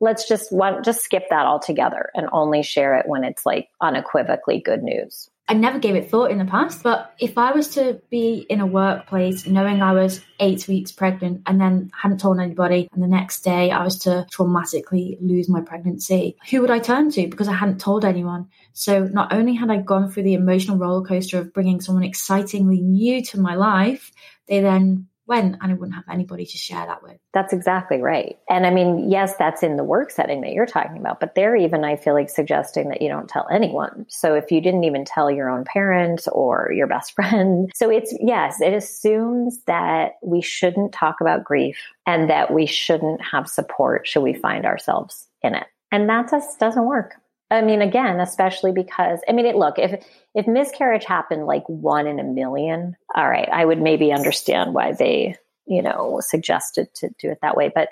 let's 0.00 0.26
just 0.26 0.50
want, 0.50 0.84
just 0.84 1.02
skip 1.02 1.24
that 1.30 1.46
altogether 1.46 2.10
and 2.14 2.28
only 2.32 2.62
share 2.62 2.96
it 2.96 3.06
when 3.06 3.22
it's 3.22 3.46
like 3.46 3.68
unequivocally 3.80 4.60
good 4.60 4.82
news. 4.82 5.30
I 5.50 5.52
never 5.52 5.80
gave 5.80 5.96
it 5.96 6.08
thought 6.08 6.30
in 6.30 6.38
the 6.38 6.44
past, 6.44 6.84
but 6.84 7.12
if 7.18 7.36
I 7.36 7.50
was 7.50 7.70
to 7.70 8.00
be 8.08 8.46
in 8.48 8.60
a 8.60 8.66
workplace 8.66 9.48
knowing 9.48 9.82
I 9.82 9.92
was 9.92 10.20
eight 10.38 10.68
weeks 10.68 10.92
pregnant 10.92 11.42
and 11.44 11.60
then 11.60 11.90
hadn't 12.00 12.20
told 12.20 12.38
anybody, 12.38 12.88
and 12.92 13.02
the 13.02 13.08
next 13.08 13.40
day 13.40 13.72
I 13.72 13.82
was 13.82 13.98
to 14.00 14.28
traumatically 14.32 15.18
lose 15.20 15.48
my 15.48 15.60
pregnancy, 15.60 16.36
who 16.48 16.60
would 16.60 16.70
I 16.70 16.78
turn 16.78 17.10
to 17.10 17.26
because 17.26 17.48
I 17.48 17.54
hadn't 17.54 17.80
told 17.80 18.04
anyone? 18.04 18.46
So 18.74 19.06
not 19.06 19.32
only 19.32 19.54
had 19.54 19.72
I 19.72 19.78
gone 19.78 20.08
through 20.08 20.22
the 20.22 20.34
emotional 20.34 20.78
roller 20.78 21.04
coaster 21.04 21.40
of 21.40 21.52
bringing 21.52 21.80
someone 21.80 22.04
excitingly 22.04 22.80
new 22.80 23.20
to 23.24 23.40
my 23.40 23.56
life, 23.56 24.12
they 24.46 24.60
then 24.60 25.08
when 25.30 25.56
and 25.62 25.70
I 25.70 25.74
wouldn't 25.74 25.94
have 25.94 26.04
anybody 26.10 26.44
to 26.44 26.58
share 26.58 26.84
that 26.84 27.04
with. 27.04 27.16
That's 27.32 27.52
exactly 27.52 28.02
right. 28.02 28.36
And 28.48 28.66
I 28.66 28.70
mean, 28.70 29.08
yes, 29.08 29.36
that's 29.36 29.62
in 29.62 29.76
the 29.76 29.84
work 29.84 30.10
setting 30.10 30.40
that 30.40 30.52
you're 30.52 30.66
talking 30.66 30.98
about, 30.98 31.20
but 31.20 31.36
they're 31.36 31.54
even, 31.54 31.84
I 31.84 31.94
feel 31.94 32.14
like, 32.14 32.28
suggesting 32.28 32.88
that 32.88 33.00
you 33.00 33.08
don't 33.08 33.28
tell 33.28 33.46
anyone. 33.48 34.06
So 34.08 34.34
if 34.34 34.50
you 34.50 34.60
didn't 34.60 34.82
even 34.82 35.04
tell 35.04 35.30
your 35.30 35.48
own 35.48 35.64
parents 35.64 36.26
or 36.26 36.72
your 36.74 36.88
best 36.88 37.12
friend, 37.14 37.70
so 37.76 37.90
it's, 37.90 38.12
yes, 38.20 38.60
it 38.60 38.72
assumes 38.72 39.62
that 39.68 40.14
we 40.20 40.42
shouldn't 40.42 40.92
talk 40.92 41.20
about 41.20 41.44
grief 41.44 41.78
and 42.06 42.28
that 42.28 42.52
we 42.52 42.66
shouldn't 42.66 43.20
have 43.22 43.48
support 43.48 44.08
should 44.08 44.22
we 44.22 44.34
find 44.34 44.66
ourselves 44.66 45.28
in 45.42 45.54
it. 45.54 45.68
And 45.92 46.08
that 46.08 46.28
just 46.28 46.58
doesn't 46.58 46.86
work. 46.86 47.19
I 47.50 47.62
mean, 47.62 47.82
again, 47.82 48.20
especially 48.20 48.72
because 48.72 49.20
I 49.28 49.32
mean, 49.32 49.46
it, 49.46 49.56
look 49.56 49.78
if 49.78 50.04
if 50.34 50.46
miscarriage 50.46 51.04
happened 51.04 51.46
like 51.46 51.64
one 51.68 52.06
in 52.06 52.20
a 52.20 52.24
million, 52.24 52.96
all 53.14 53.28
right, 53.28 53.48
I 53.48 53.64
would 53.64 53.80
maybe 53.80 54.12
understand 54.12 54.74
why 54.74 54.92
they 54.92 55.36
you 55.66 55.82
know 55.82 56.20
suggested 56.22 56.88
to 56.96 57.08
do 57.20 57.30
it 57.30 57.38
that 57.42 57.56
way. 57.56 57.70
But 57.74 57.88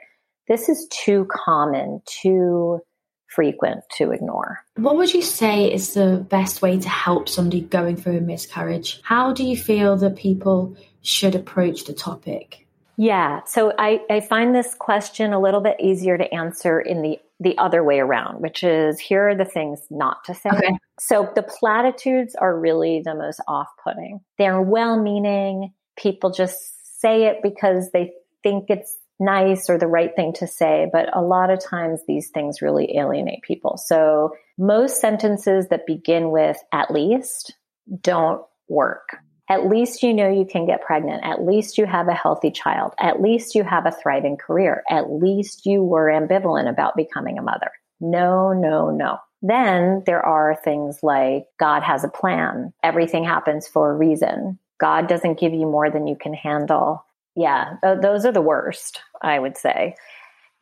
this 0.46 0.68
is 0.68 0.86
too 0.90 1.26
common, 1.30 2.02
too 2.06 2.80
frequent 3.26 3.84
to 3.96 4.12
ignore. 4.12 4.60
What 4.76 4.96
would 4.96 5.12
you 5.12 5.22
say 5.22 5.70
is 5.70 5.92
the 5.92 6.24
best 6.28 6.62
way 6.62 6.78
to 6.78 6.88
help 6.88 7.28
somebody 7.28 7.60
going 7.60 7.96
through 7.96 8.18
a 8.18 8.20
miscarriage? 8.22 9.00
How 9.02 9.32
do 9.32 9.44
you 9.44 9.56
feel 9.56 9.96
that 9.96 10.16
people 10.16 10.76
should 11.02 11.34
approach 11.34 11.84
the 11.84 11.92
topic? 11.92 12.66
Yeah, 13.00 13.44
so 13.44 13.72
I, 13.78 14.00
I 14.10 14.18
find 14.18 14.52
this 14.52 14.74
question 14.74 15.32
a 15.32 15.40
little 15.40 15.60
bit 15.60 15.76
easier 15.80 16.18
to 16.18 16.34
answer 16.34 16.80
in 16.80 17.00
the 17.00 17.18
the 17.40 17.56
other 17.56 17.84
way 17.84 18.00
around, 18.00 18.40
which 18.40 18.64
is 18.64 18.98
here 18.98 19.28
are 19.28 19.36
the 19.36 19.44
things 19.44 19.80
not 19.88 20.24
to 20.24 20.34
say. 20.34 20.50
Okay. 20.52 20.76
So 20.98 21.30
the 21.36 21.44
platitudes 21.44 22.34
are 22.34 22.58
really 22.58 23.00
the 23.04 23.14
most 23.14 23.40
off 23.46 23.68
putting. 23.84 24.18
They're 24.38 24.60
well 24.60 25.00
meaning. 25.00 25.72
People 25.96 26.30
just 26.32 27.00
say 27.00 27.26
it 27.26 27.36
because 27.40 27.92
they 27.92 28.10
think 28.42 28.64
it's 28.68 28.98
nice 29.20 29.70
or 29.70 29.78
the 29.78 29.86
right 29.86 30.10
thing 30.16 30.32
to 30.34 30.48
say. 30.48 30.88
But 30.92 31.16
a 31.16 31.22
lot 31.22 31.50
of 31.50 31.62
times 31.62 32.00
these 32.08 32.30
things 32.30 32.60
really 32.60 32.96
alienate 32.98 33.42
people. 33.42 33.76
So 33.76 34.32
most 34.58 35.00
sentences 35.00 35.68
that 35.68 35.86
begin 35.86 36.32
with 36.32 36.56
at 36.72 36.90
least 36.90 37.54
don't 38.00 38.42
work. 38.68 39.18
At 39.50 39.66
least 39.66 40.02
you 40.02 40.12
know 40.12 40.30
you 40.30 40.44
can 40.44 40.66
get 40.66 40.82
pregnant. 40.82 41.24
At 41.24 41.42
least 41.42 41.78
you 41.78 41.86
have 41.86 42.08
a 42.08 42.14
healthy 42.14 42.50
child. 42.50 42.92
At 42.98 43.22
least 43.22 43.54
you 43.54 43.64
have 43.64 43.86
a 43.86 43.92
thriving 43.92 44.36
career. 44.36 44.82
At 44.90 45.10
least 45.10 45.64
you 45.64 45.82
were 45.82 46.06
ambivalent 46.06 46.68
about 46.68 46.96
becoming 46.96 47.38
a 47.38 47.42
mother. 47.42 47.70
No, 48.00 48.52
no, 48.52 48.90
no. 48.90 49.18
Then 49.40 50.02
there 50.04 50.24
are 50.24 50.56
things 50.62 50.98
like 51.02 51.46
God 51.58 51.82
has 51.82 52.04
a 52.04 52.08
plan. 52.08 52.72
Everything 52.82 53.24
happens 53.24 53.66
for 53.68 53.90
a 53.90 53.96
reason. 53.96 54.58
God 54.78 55.08
doesn't 55.08 55.40
give 55.40 55.54
you 55.54 55.66
more 55.66 55.90
than 55.90 56.06
you 56.06 56.16
can 56.16 56.34
handle. 56.34 57.04
Yeah, 57.34 57.74
th- 57.82 58.00
those 58.02 58.26
are 58.26 58.32
the 58.32 58.42
worst, 58.42 59.00
I 59.22 59.38
would 59.38 59.56
say. 59.56 59.94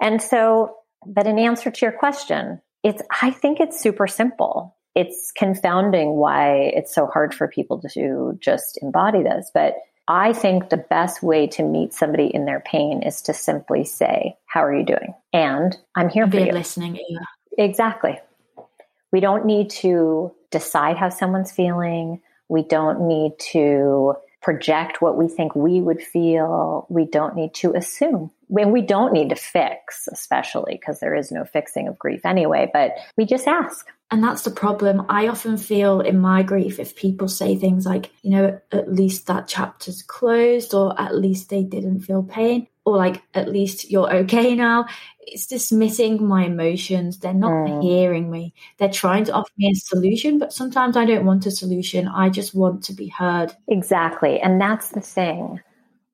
And 0.01 0.21
so, 0.21 0.77
but 1.07 1.27
in 1.27 1.39
answer 1.39 1.71
to 1.71 1.87
your 1.87 1.93
question, 1.93 2.61
it's, 2.83 3.03
I 3.23 3.31
think 3.31 3.61
it's 3.61 3.81
super 3.81 4.07
simple 4.07 4.76
it's 4.97 5.31
confounding 5.37 6.17
why 6.17 6.73
it's 6.75 6.93
so 6.93 7.07
hard 7.07 7.35
for 7.35 7.47
people 7.47 7.81
to 7.93 8.37
just 8.41 8.79
embody 8.83 9.23
this. 9.23 9.51
But 9.53 9.77
I 10.09 10.33
think 10.33 10.71
the 10.71 10.79
best 10.79 11.23
way 11.23 11.47
to 11.49 11.63
meet 11.63 11.93
somebody 11.93 12.27
in 12.27 12.47
their 12.47 12.61
pain 12.61 13.03
is 13.03 13.21
to 13.23 13.35
simply 13.35 13.85
say, 13.85 14.37
How 14.47 14.65
are 14.65 14.75
you 14.75 14.87
doing? 14.87 15.15
And 15.33 15.77
I'm 15.95 16.09
here 16.09 16.27
Be 16.27 16.39
for 16.39 16.45
you. 16.47 16.53
listening 16.53 16.99
Exactly. 17.59 18.19
We 19.13 19.21
don't 19.21 19.45
need 19.45 19.71
to 19.71 20.33
decide 20.51 20.97
how 20.97 21.11
someone's 21.11 21.53
feeling. 21.53 22.21
We 22.49 22.63
don't 22.63 23.07
need 23.07 23.39
to 23.53 24.15
project 24.43 25.03
what 25.03 25.17
we 25.17 25.29
think 25.29 25.55
we 25.55 25.81
would 25.81 26.03
feel. 26.03 26.87
We 26.89 27.05
don't 27.05 27.35
need 27.35 27.55
to 27.55 27.75
assume. 27.75 28.31
When 28.49 28.71
we 28.71 28.81
don't 28.83 29.13
need 29.13 29.31
to 29.31 29.37
fix, 29.37 30.09
especially 30.13 30.75
because 30.75 31.01
there 31.01 31.15
is 31.15 31.33
no 31.33 31.45
fixing 31.45 31.89
of 31.89 31.99
grief 31.99 32.25
anyway, 32.25 32.71
but 32.73 32.93
we 33.17 33.27
just 33.27 33.49
ask. 33.49 33.89
And 34.11 34.23
that's 34.23 34.43
the 34.43 34.53
problem. 34.53 35.05
I 35.09 35.27
often 35.27 35.57
feel 35.57 36.01
in 36.01 36.21
my 36.21 36.45
grief 36.45 36.79
if 36.79 36.95
people 36.95 37.27
say 37.27 37.57
things 37.57 37.85
like, 37.85 38.13
you 38.23 38.31
know, 38.31 38.61
at 38.71 38.93
least 38.93 39.27
that 39.27 39.49
chapter's 39.49 40.03
closed, 40.03 40.75
or 40.75 40.99
at 41.01 41.17
least 41.17 41.51
they 41.51 41.65
didn't 41.65 42.03
feel 42.03 42.23
pain, 42.23 42.69
or 42.85 42.97
like, 42.97 43.21
at 43.35 43.49
least 43.49 43.91
you're 43.91 44.15
okay 44.15 44.55
now. 44.55 44.87
It's 45.19 45.49
dismissing 45.49 46.25
my 46.25 46.45
emotions. 46.45 47.19
They're 47.19 47.35
not 47.35 47.51
mm. 47.51 47.83
hearing 47.83 48.31
me. 48.31 48.55
They're 48.79 48.89
trying 48.89 49.25
to 49.25 49.33
offer 49.33 49.51
me 49.59 49.73
a 49.73 49.75
solution, 49.75 50.39
but 50.39 50.53
sometimes 50.53 50.97
I 50.97 51.05
don't 51.05 51.27
want 51.27 51.47
a 51.47 51.51
solution. 51.51 52.07
I 52.07 52.29
just 52.29 52.55
want 52.55 52.85
to 52.85 52.93
be 52.93 53.09
heard. 53.09 53.53
Exactly. 53.67 54.39
And 54.39 54.61
that's 54.61 54.91
the 54.91 55.01
thing. 55.01 55.59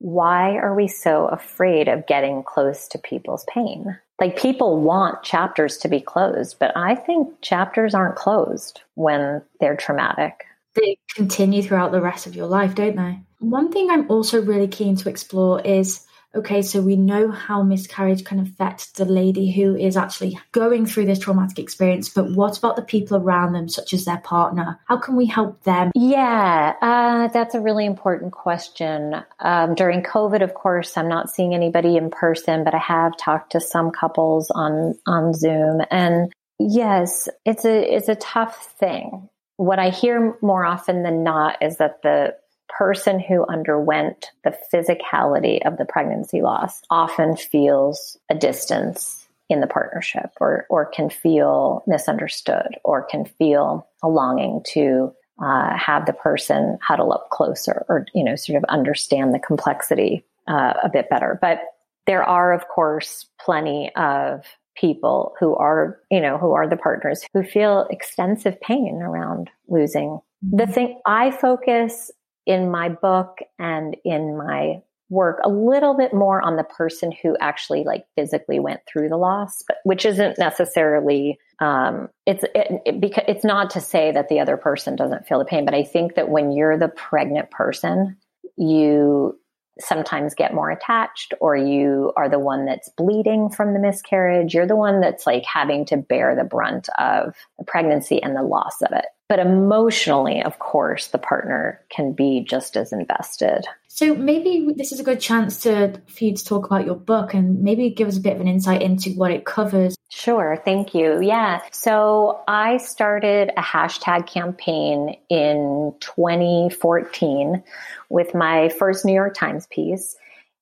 Why 0.03 0.57
are 0.57 0.75
we 0.75 0.89
so 0.89 1.27
afraid 1.27 1.89
of 1.89 2.07
getting 2.07 2.43
close 2.43 2.89
to 2.89 2.99
people's 2.99 3.45
pain? 3.49 3.97
like 4.23 4.39
people 4.39 4.81
want 4.81 5.25
chapters 5.25 5.77
to 5.79 5.89
be 5.89 6.01
closed, 6.01 6.57
but 6.61 6.71
I 6.77 6.95
think 6.95 7.41
chapters 7.41 7.93
aren't 7.93 8.15
closed 8.15 8.81
when 8.95 9.43
they're 9.59 9.77
traumatic. 9.77 10.45
They 10.77 10.97
continue 11.17 11.61
throughout 11.61 11.91
the 11.91 12.01
rest 12.01 12.29
of 12.29 12.37
your 12.37 12.47
life, 12.47 12.77
don't 12.77 12.95
they? 12.95 13.19
One 13.41 13.73
thing 13.73 13.91
I'm 13.91 14.09
also 14.09 14.41
really 14.41 14.69
keen 14.69 14.95
to 14.99 15.09
explore 15.09 15.61
is 15.63 16.07
okay, 16.35 16.63
so 16.63 16.81
we 16.81 16.97
know 16.97 17.31
how 17.31 17.63
miscarriage 17.63 18.25
can 18.25 18.39
affect 18.39 18.97
the 18.97 19.05
lady 19.05 19.51
who 19.51 19.77
is 19.77 19.97
actually 19.97 20.39
going 20.53 20.87
through 20.87 21.07
this 21.07 21.19
traumatic 21.19 21.59
experience, 21.59 22.09
but 22.09 22.31
what 22.31 22.59
about 22.59 22.77
the 22.77 22.83
people 22.83 23.17
around 23.17 23.53
them, 23.53 23.69
such 23.69 23.93
as 23.93 24.05
their 24.05 24.19
partner? 24.19 24.79
How 24.87 24.97
can 24.97 25.17
we 25.17 25.27
help 25.27 25.63
them? 25.65 25.91
Yeah, 25.95 26.75
uh, 26.81 27.29
that's 27.29 27.55
a 27.55 27.61
really 27.61 27.87
important 27.87 28.33
question. 28.33 29.17
Um, 29.41 29.75
during 29.75 30.03
COVID, 30.03 30.43
of 30.43 30.55
course, 30.55 30.97
I'm 30.97 31.09
not 31.09 31.31
seeing 31.31 31.55
anybody 31.55 31.97
in 31.97 32.11
person, 32.11 32.65
but 32.65 32.75
I 32.75 32.79
have 32.79 33.17
talked 33.17 33.53
to 33.53 33.61
some 33.61 33.91
couples 33.91 34.51
on 34.51 34.95
on 35.07 35.35
Zoom, 35.35 35.83
and 35.91 36.33
yes, 36.59 37.29
it's 37.45 37.65
a 37.65 37.95
it's 37.95 38.09
a 38.09 38.15
tough 38.15 38.75
thing. 38.79 39.29
What 39.57 39.79
I 39.79 39.91
hear 39.91 40.37
more 40.41 40.65
often 40.65 41.03
than 41.03 41.23
not 41.23 41.63
is 41.63 41.77
that 41.77 42.03
the 42.03 42.35
person 42.77 43.21
who 43.21 43.47
underwent 43.47 44.31
the 44.45 44.57
physicality 44.73 45.65
of 45.67 45.77
the 45.79 45.85
pregnancy 45.85 46.43
loss 46.43 46.83
often 46.91 47.37
feels 47.37 48.19
a 48.31 48.35
distance 48.35 49.29
in 49.49 49.61
the 49.61 49.67
partnership 49.67 50.31
or, 50.41 50.67
or 50.71 50.87
can 50.87 51.11
feel 51.11 51.83
misunderstood 51.87 52.79
or 52.85 53.03
can 53.03 53.25
feel 53.25 53.87
a 54.03 54.09
longing 54.09 54.63
to 54.65 55.13
uh, 55.43 55.77
have 55.77 56.07
the 56.07 56.13
person 56.13 56.79
huddle 56.83 57.13
up 57.13 57.29
closer 57.31 57.85
or, 57.89 58.07
you 58.15 58.25
know, 58.25 58.37
sort 58.37 58.57
of 58.57 58.65
understand 58.69 59.35
the 59.35 59.39
complexity 59.39 60.25
uh, 60.49 60.75
a 60.83 60.89
bit 60.91 61.11
better. 61.11 61.39
But 61.41 61.61
there 62.07 62.25
are, 62.25 62.53
of 62.53 62.69
course, 62.69 63.27
plenty 63.41 63.91
of 63.97 64.45
people 64.75 65.35
who 65.39 65.55
are, 65.57 65.99
you 66.11 66.21
know, 66.21 66.39
who 66.39 66.53
are 66.53 66.69
the 66.69 66.77
partners 66.77 67.25
who 67.35 67.43
feel 67.43 67.87
extensive 67.91 68.61
pain 68.61 69.03
around 69.03 69.51
losing. 69.69 70.19
The 70.43 70.67
thing 70.67 71.01
I 71.07 71.31
focus 71.31 72.11
in 72.47 72.71
my 72.71 72.89
book 72.89 73.39
and 73.59 73.97
in 74.05 74.37
my 74.37 74.81
work 75.09 75.39
a 75.45 75.49
little 75.49 75.95
bit 75.95 76.15
more 76.15 76.41
on 76.41 76.57
the 76.57 76.65
person 76.65 77.13
who 77.23 77.37
actually 77.39 77.85
like 77.85 78.05
physically 78.17 78.59
went 78.59 78.81
through 78.87 79.11
the 79.11 79.17
loss 79.17 79.63
but 79.69 79.77
which 79.85 80.07
isn't 80.07 80.39
necessarily 80.39 81.39
um, 81.61 82.09
it's 82.27 82.45
it, 82.55 82.81
it, 82.87 83.01
because 83.01 83.25
it's 83.29 83.45
not 83.45 83.71
to 83.71 83.81
say 83.81 84.11
that 84.11 84.29
the 84.29 84.41
other 84.41 84.57
person 84.57 84.97
doesn't 84.97 85.27
feel 85.27 85.39
the 85.39 85.45
pain 85.45 85.67
but 85.67 85.75
i 85.75 85.85
think 85.85 86.15
that 86.15 86.31
when 86.31 86.51
you're 86.51 86.79
the 86.79 86.89
pregnant 86.89 87.51
person 87.51 88.17
you 88.57 89.39
sometimes 89.81 90.35
get 90.35 90.55
more 90.55 90.71
attached 90.71 91.35
or 91.41 91.57
you 91.57 92.13
are 92.17 92.29
the 92.29 92.39
one 92.39 92.67
that's 92.67 92.91
bleeding 92.97 93.49
from 93.49 93.73
the 93.73 93.81
miscarriage. 93.81 94.55
You're 94.55 94.67
the 94.67 94.77
one 94.77 95.01
that's 95.01 95.27
like 95.27 95.45
having 95.45 95.87
to 95.87 95.97
bear 95.97 96.37
the 96.37 96.45
brunt 96.45 96.89
of 96.99 97.35
the 97.59 97.65
pregnancy 97.65 98.23
and 98.23 98.37
the 98.37 98.43
loss 98.43 98.83
of 98.83 98.93
it 98.93 99.07
but 99.33 99.39
emotionally, 99.39 100.43
of 100.43 100.59
course, 100.59 101.07
the 101.07 101.17
partner 101.17 101.81
can 101.89 102.13
be 102.13 102.45
just 102.47 102.77
as 102.77 102.93
invested. 102.93 103.65
So 103.89 104.15
maybe 104.15 104.69
this 104.77 104.93
is 104.93 105.01
a 105.01 105.03
good 105.03 105.21
chance 105.21 105.63
to 105.63 105.99
for 106.07 106.25
you 106.25 106.37
to 106.37 106.45
talk 106.45 106.67
about 106.67 106.85
your 106.85 106.97
book 106.97 107.33
and 107.33 107.63
maybe 107.63 107.89
give 107.89 108.09
us 108.09 108.19
a 108.19 108.21
bit 108.21 108.35
of 108.35 108.43
an 108.43 108.47
insight 108.47 108.83
into 108.83 109.13
what 109.13 109.31
it 109.31 109.47
covers. 109.47 109.97
Sure, 110.11 110.61
thank 110.67 110.95
you. 110.95 111.23
Yeah. 111.23 111.63
So 111.71 112.43
I 112.47 112.77
started 112.77 113.53
a 113.57 113.63
hashtag 113.63 114.27
campaign 114.27 115.17
in 115.31 115.95
2014 116.01 117.65
with 118.11 118.35
my 118.35 118.69
first 118.69 119.07
New 119.07 119.15
York 119.15 119.33
Times 119.33 119.67
piece. 119.69 120.15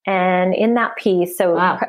And 0.06 0.54
in 0.54 0.74
that 0.74 0.94
piece, 0.94 1.36
so 1.36 1.56
wow. 1.56 1.80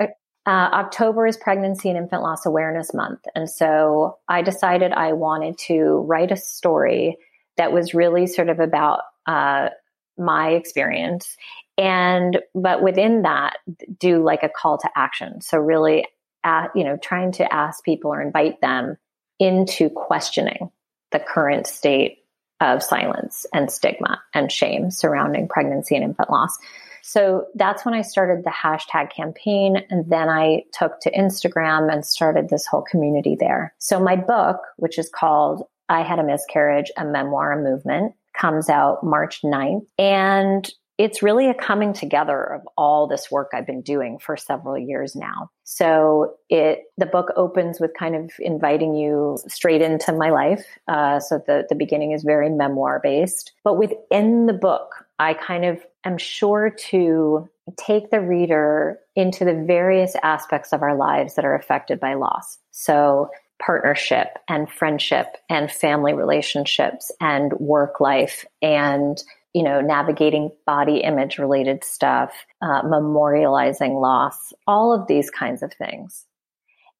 Uh, 0.45 0.69
October 0.73 1.27
is 1.27 1.37
Pregnancy 1.37 1.89
and 1.89 1.97
Infant 1.97 2.23
Loss 2.23 2.45
Awareness 2.45 2.93
Month. 2.93 3.21
And 3.35 3.49
so 3.49 4.17
I 4.27 4.41
decided 4.41 4.91
I 4.91 5.13
wanted 5.13 5.57
to 5.67 6.03
write 6.07 6.31
a 6.31 6.35
story 6.35 7.17
that 7.57 7.71
was 7.71 7.93
really 7.93 8.25
sort 8.25 8.49
of 8.49 8.59
about 8.59 9.01
uh, 9.27 9.69
my 10.17 10.49
experience. 10.51 11.37
And, 11.77 12.39
but 12.55 12.81
within 12.81 13.21
that, 13.21 13.57
do 13.99 14.23
like 14.23 14.43
a 14.43 14.49
call 14.49 14.79
to 14.79 14.89
action. 14.95 15.41
So 15.41 15.57
really, 15.57 16.07
uh, 16.43 16.67
you 16.75 16.83
know, 16.85 16.97
trying 16.97 17.33
to 17.33 17.53
ask 17.53 17.83
people 17.83 18.11
or 18.11 18.21
invite 18.21 18.61
them 18.61 18.97
into 19.39 19.89
questioning 19.89 20.71
the 21.11 21.19
current 21.19 21.67
state 21.67 22.19
of 22.59 22.83
silence 22.83 23.45
and 23.53 23.71
stigma 23.71 24.21
and 24.33 24.51
shame 24.51 24.91
surrounding 24.91 25.47
pregnancy 25.47 25.95
and 25.95 26.03
infant 26.03 26.29
loss. 26.29 26.57
So 27.01 27.45
that's 27.55 27.85
when 27.85 27.93
I 27.93 28.01
started 28.01 28.43
the 28.43 28.51
hashtag 28.51 29.11
campaign. 29.11 29.77
And 29.89 30.09
then 30.09 30.29
I 30.29 30.63
took 30.73 30.99
to 31.01 31.11
Instagram 31.11 31.91
and 31.91 32.05
started 32.05 32.49
this 32.49 32.65
whole 32.65 32.83
community 32.83 33.35
there. 33.39 33.73
So 33.79 33.99
my 33.99 34.15
book, 34.15 34.57
which 34.77 34.97
is 34.97 35.09
called 35.09 35.63
I 35.89 36.03
Had 36.03 36.19
a 36.19 36.23
Miscarriage, 36.23 36.91
a 36.97 37.05
Memoir, 37.05 37.51
a 37.53 37.61
Movement, 37.61 38.13
comes 38.39 38.69
out 38.69 39.03
March 39.03 39.41
9th. 39.41 39.85
And 39.97 40.69
it's 40.97 41.23
really 41.23 41.49
a 41.49 41.53
coming 41.53 41.93
together 41.93 42.43
of 42.43 42.61
all 42.77 43.07
this 43.07 43.31
work 43.31 43.49
I've 43.53 43.65
been 43.65 43.81
doing 43.81 44.19
for 44.19 44.37
several 44.37 44.77
years 44.77 45.15
now. 45.15 45.49
So 45.63 46.35
it 46.49 46.83
the 46.97 47.07
book 47.07 47.31
opens 47.35 47.79
with 47.79 47.91
kind 47.97 48.15
of 48.15 48.29
inviting 48.39 48.93
you 48.93 49.39
straight 49.47 49.81
into 49.81 50.13
my 50.13 50.29
life. 50.29 50.63
Uh, 50.87 51.19
so 51.19 51.41
the 51.47 51.65
the 51.69 51.75
beginning 51.75 52.11
is 52.11 52.23
very 52.23 52.49
memoir 52.49 52.99
based, 53.01 53.51
but 53.63 53.79
within 53.79 54.45
the 54.45 54.53
book, 54.53 54.91
I 55.17 55.33
kind 55.33 55.65
of 55.65 55.79
am 56.05 56.17
sure 56.17 56.69
to 56.89 57.49
take 57.77 58.09
the 58.09 58.19
reader 58.19 58.99
into 59.15 59.45
the 59.45 59.63
various 59.65 60.15
aspects 60.23 60.73
of 60.73 60.81
our 60.81 60.95
lives 60.95 61.35
that 61.35 61.45
are 61.45 61.55
affected 61.55 61.99
by 61.99 62.15
loss. 62.15 62.57
So 62.71 63.29
partnership 63.63 64.27
and 64.49 64.69
friendship 64.69 65.27
and 65.49 65.71
family 65.71 66.13
relationships 66.13 67.11
and 67.19 67.53
work 67.53 67.99
life 67.99 68.45
and 68.61 69.21
you 69.53 69.63
know, 69.63 69.81
navigating 69.81 70.49
body 70.65 70.99
image 70.99 71.37
related 71.37 71.83
stuff, 71.83 72.45
uh, 72.61 72.83
memorializing 72.83 74.01
loss, 74.01 74.53
all 74.65 74.93
of 74.93 75.07
these 75.07 75.29
kinds 75.29 75.61
of 75.61 75.73
things. 75.73 76.25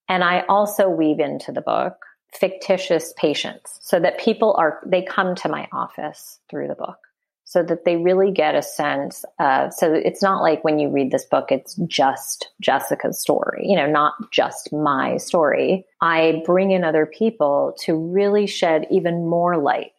And 0.10 0.24
I 0.24 0.43
also 0.50 0.89
weave 0.89 1.20
into 1.20 1.53
the 1.53 1.62
book 1.62 1.93
fictitious 2.34 3.13
patients 3.17 3.79
so 3.81 4.00
that 4.00 4.20
people 4.20 4.53
are, 4.58 4.81
they 4.86 5.01
come 5.01 5.36
to 5.36 5.50
my 5.50 5.67
office 5.72 6.39
through 6.50 6.67
the 6.67 6.75
book 6.75 6.98
so 7.51 7.62
that 7.62 7.84
they 7.84 7.98
really 7.98 8.31
get 8.31 8.55
a 8.55 8.62
sense 8.62 9.25
of, 9.38 9.74
so 9.74 9.93
it's 9.93 10.22
not 10.22 10.41
like 10.41 10.63
when 10.63 10.79
you 10.79 10.88
read 10.88 11.12
this 11.12 11.25
book, 11.25 11.51
it's 11.51 11.75
just 11.86 12.50
Jessica's 12.62 13.20
story, 13.20 13.65
you 13.67 13.75
know, 13.75 13.91
not 13.91 14.13
just 14.31 14.72
my 14.72 15.17
story. 15.17 15.86
I 16.00 16.43
bring 16.46 16.72
in 16.72 16.86
other 16.86 17.05
people 17.05 17.75
to 17.81 17.93
really 17.93 18.48
shed 18.48 18.88
even 18.89 19.27
more 19.27 19.58
light 19.58 19.91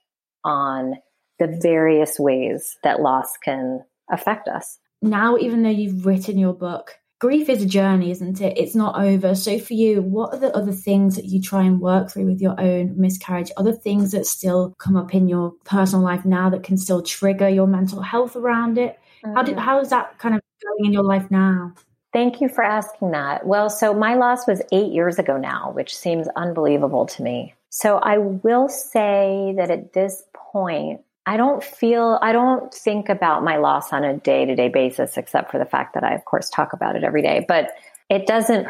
on 0.44 0.94
the 1.38 1.59
various 1.61 2.18
ways 2.18 2.78
that 2.85 3.02
loss 3.02 3.37
can 3.37 3.85
affect 4.11 4.49
us. 4.49 4.78
Now, 5.02 5.37
even 5.37 5.62
though 5.62 5.68
you've 5.68 6.06
written 6.06 6.38
your 6.38 6.54
book, 6.54 6.94
grief 7.22 7.48
is 7.48 7.62
a 7.62 7.66
journey, 7.66 8.10
isn't 8.10 8.40
it? 8.40 8.58
It's 8.58 8.74
not 8.74 9.00
over. 9.00 9.36
So, 9.36 9.56
for 9.60 9.74
you, 9.74 10.02
what 10.02 10.34
are 10.34 10.40
the 10.40 10.54
other 10.56 10.72
things 10.72 11.14
that 11.14 11.26
you 11.26 11.40
try 11.40 11.62
and 11.62 11.80
work 11.80 12.10
through 12.10 12.26
with 12.26 12.40
your 12.40 12.60
own 12.60 13.00
miscarriage? 13.00 13.52
Other 13.56 13.72
things 13.72 14.10
that 14.10 14.26
still 14.26 14.74
come 14.78 14.96
up 14.96 15.14
in 15.14 15.28
your 15.28 15.52
personal 15.64 16.04
life 16.04 16.24
now 16.24 16.50
that 16.50 16.64
can 16.64 16.76
still 16.76 17.00
trigger 17.00 17.48
your 17.48 17.68
mental 17.68 18.02
health 18.02 18.34
around 18.34 18.76
it? 18.76 18.98
Mm-hmm. 19.24 19.36
How, 19.36 19.42
did, 19.44 19.56
how 19.56 19.78
is 19.78 19.90
that 19.90 20.18
kind 20.18 20.34
of 20.34 20.40
going 20.60 20.86
in 20.86 20.92
your 20.92 21.04
life 21.04 21.30
now? 21.30 21.72
Thank 22.12 22.40
you 22.40 22.48
for 22.48 22.64
asking 22.64 23.12
that. 23.12 23.46
Well, 23.46 23.70
so 23.70 23.94
my 23.94 24.16
loss 24.16 24.48
was 24.48 24.60
eight 24.72 24.92
years 24.92 25.20
ago 25.20 25.36
now, 25.36 25.70
which 25.76 25.96
seems 25.96 26.26
unbelievable 26.34 27.06
to 27.06 27.22
me. 27.22 27.54
So 27.68 27.98
I 27.98 28.18
will 28.18 28.68
say 28.68 29.54
that 29.56 29.70
at 29.70 29.92
this 29.92 30.24
point, 30.34 31.02
I 31.26 31.36
don't 31.36 31.62
feel, 31.62 32.18
I 32.20 32.32
don't 32.32 32.72
think 32.74 33.08
about 33.08 33.44
my 33.44 33.56
loss 33.56 33.92
on 33.92 34.04
a 34.04 34.16
day 34.16 34.44
to 34.44 34.56
day 34.56 34.68
basis, 34.68 35.16
except 35.16 35.50
for 35.50 35.58
the 35.58 35.64
fact 35.64 35.94
that 35.94 36.04
I, 36.04 36.14
of 36.14 36.24
course, 36.24 36.50
talk 36.50 36.72
about 36.72 36.96
it 36.96 37.04
every 37.04 37.22
day. 37.22 37.44
But 37.46 37.70
it 38.11 38.26
doesn't 38.26 38.66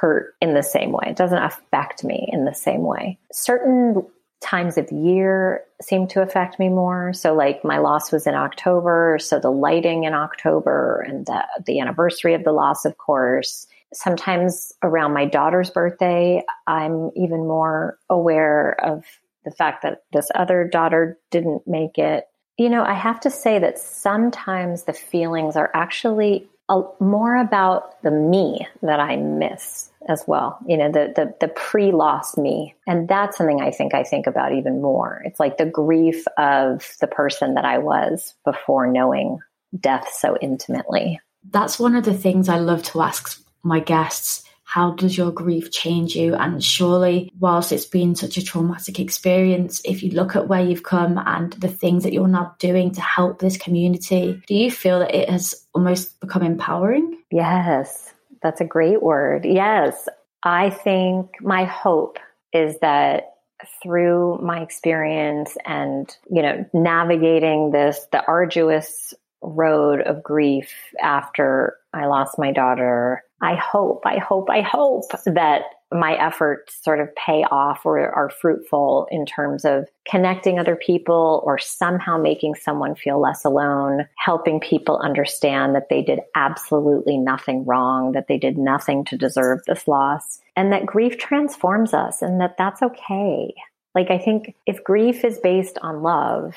hurt 0.00 0.34
in 0.40 0.54
the 0.54 0.62
same 0.62 0.92
way. 0.92 1.04
It 1.06 1.16
doesn't 1.16 1.42
affect 1.42 2.04
me 2.04 2.28
in 2.32 2.44
the 2.44 2.54
same 2.54 2.82
way. 2.82 3.18
Certain 3.32 4.04
times 4.40 4.76
of 4.76 4.90
year 4.90 5.62
seem 5.80 6.08
to 6.08 6.20
affect 6.20 6.58
me 6.58 6.68
more. 6.68 7.12
So, 7.12 7.34
like, 7.34 7.64
my 7.64 7.78
loss 7.78 8.10
was 8.10 8.26
in 8.26 8.34
October. 8.34 9.18
So, 9.20 9.38
the 9.38 9.50
lighting 9.50 10.04
in 10.04 10.14
October 10.14 11.04
and 11.06 11.24
the, 11.26 11.44
the 11.64 11.80
anniversary 11.80 12.34
of 12.34 12.44
the 12.44 12.52
loss, 12.52 12.84
of 12.84 12.98
course. 12.98 13.66
Sometimes 13.94 14.72
around 14.82 15.12
my 15.12 15.26
daughter's 15.26 15.70
birthday, 15.70 16.42
I'm 16.66 17.10
even 17.14 17.40
more 17.40 17.98
aware 18.10 18.74
of 18.82 19.04
the 19.44 19.50
fact 19.50 19.82
that 19.82 20.02
this 20.12 20.28
other 20.34 20.68
daughter 20.70 21.18
didn't 21.30 21.66
make 21.66 21.98
it. 21.98 22.24
You 22.58 22.68
know, 22.68 22.84
I 22.84 22.94
have 22.94 23.20
to 23.20 23.30
say 23.30 23.58
that 23.58 23.78
sometimes 23.78 24.84
the 24.84 24.92
feelings 24.92 25.56
are 25.56 25.70
actually 25.74 26.48
a, 26.68 26.82
more 27.00 27.36
about 27.36 28.02
the 28.02 28.10
me 28.10 28.66
that 28.82 29.00
I 29.00 29.16
miss 29.16 29.90
as 30.08 30.24
well. 30.26 30.58
You 30.66 30.76
know, 30.76 30.90
the 30.90 31.12
the, 31.14 31.34
the 31.40 31.48
pre 31.48 31.92
loss 31.92 32.36
me, 32.36 32.74
and 32.86 33.08
that's 33.08 33.36
something 33.36 33.60
I 33.60 33.70
think 33.70 33.94
I 33.94 34.04
think 34.04 34.26
about 34.26 34.52
even 34.52 34.80
more. 34.82 35.22
It's 35.24 35.40
like 35.40 35.56
the 35.56 35.66
grief 35.66 36.24
of 36.38 36.88
the 37.00 37.06
person 37.06 37.54
that 37.54 37.64
I 37.64 37.78
was 37.78 38.34
before 38.44 38.86
knowing 38.86 39.38
death 39.78 40.08
so 40.14 40.36
intimately. 40.40 41.20
That's 41.50 41.78
one 41.78 41.96
of 41.96 42.04
the 42.04 42.14
things 42.14 42.48
I 42.48 42.58
love 42.58 42.82
to 42.84 43.02
ask 43.02 43.42
my 43.62 43.80
guests 43.80 44.44
how 44.72 44.92
does 44.92 45.18
your 45.18 45.30
grief 45.30 45.70
change 45.70 46.16
you? 46.16 46.34
And 46.34 46.64
surely, 46.64 47.30
whilst 47.38 47.72
it's 47.72 47.84
been 47.84 48.14
such 48.14 48.38
a 48.38 48.44
traumatic 48.44 48.98
experience, 48.98 49.82
if 49.84 50.02
you 50.02 50.12
look 50.12 50.34
at 50.34 50.48
where 50.48 50.64
you've 50.64 50.82
come 50.82 51.18
and 51.18 51.52
the 51.52 51.68
things 51.68 52.04
that 52.04 52.14
you're 52.14 52.26
now 52.26 52.54
doing 52.58 52.90
to 52.92 53.02
help 53.02 53.38
this 53.38 53.58
community, 53.58 54.40
do 54.46 54.54
you 54.54 54.70
feel 54.70 55.00
that 55.00 55.14
it 55.14 55.28
has 55.28 55.66
almost 55.74 56.18
become 56.20 56.42
empowering? 56.42 57.18
Yes, 57.30 58.14
that's 58.42 58.62
a 58.62 58.64
great 58.64 59.02
word. 59.02 59.44
Yes. 59.44 60.08
I 60.42 60.70
think 60.70 61.32
my 61.42 61.64
hope 61.64 62.18
is 62.54 62.78
that 62.80 63.34
through 63.82 64.38
my 64.42 64.62
experience 64.62 65.54
and, 65.66 66.08
you 66.30 66.40
know, 66.40 66.64
navigating 66.72 67.72
this, 67.72 68.06
the 68.10 68.24
arduous 68.24 69.12
road 69.42 70.00
of 70.00 70.22
grief 70.22 70.72
after 71.02 71.76
I 71.92 72.06
lost 72.06 72.38
my 72.38 72.52
daughter, 72.52 73.22
I 73.42 73.56
hope, 73.56 74.02
I 74.06 74.18
hope, 74.18 74.48
I 74.48 74.60
hope 74.60 75.10
that 75.26 75.62
my 75.90 76.14
efforts 76.14 76.82
sort 76.82 77.00
of 77.00 77.14
pay 77.16 77.44
off 77.50 77.84
or 77.84 77.98
are 77.98 78.30
fruitful 78.30 79.08
in 79.10 79.26
terms 79.26 79.64
of 79.64 79.88
connecting 80.08 80.58
other 80.58 80.76
people 80.76 81.42
or 81.44 81.58
somehow 81.58 82.16
making 82.16 82.54
someone 82.54 82.94
feel 82.94 83.20
less 83.20 83.44
alone, 83.44 84.06
helping 84.16 84.60
people 84.60 84.96
understand 84.98 85.74
that 85.74 85.88
they 85.90 86.02
did 86.02 86.20
absolutely 86.36 87.18
nothing 87.18 87.64
wrong, 87.64 88.12
that 88.12 88.28
they 88.28 88.38
did 88.38 88.56
nothing 88.56 89.04
to 89.06 89.18
deserve 89.18 89.58
this 89.66 89.88
loss, 89.88 90.40
and 90.56 90.72
that 90.72 90.86
grief 90.86 91.18
transforms 91.18 91.92
us 91.92 92.22
and 92.22 92.40
that 92.40 92.56
that's 92.56 92.80
okay. 92.80 93.52
Like, 93.94 94.10
I 94.10 94.18
think 94.18 94.54
if 94.66 94.84
grief 94.84 95.24
is 95.24 95.38
based 95.38 95.78
on 95.82 96.02
love, 96.02 96.54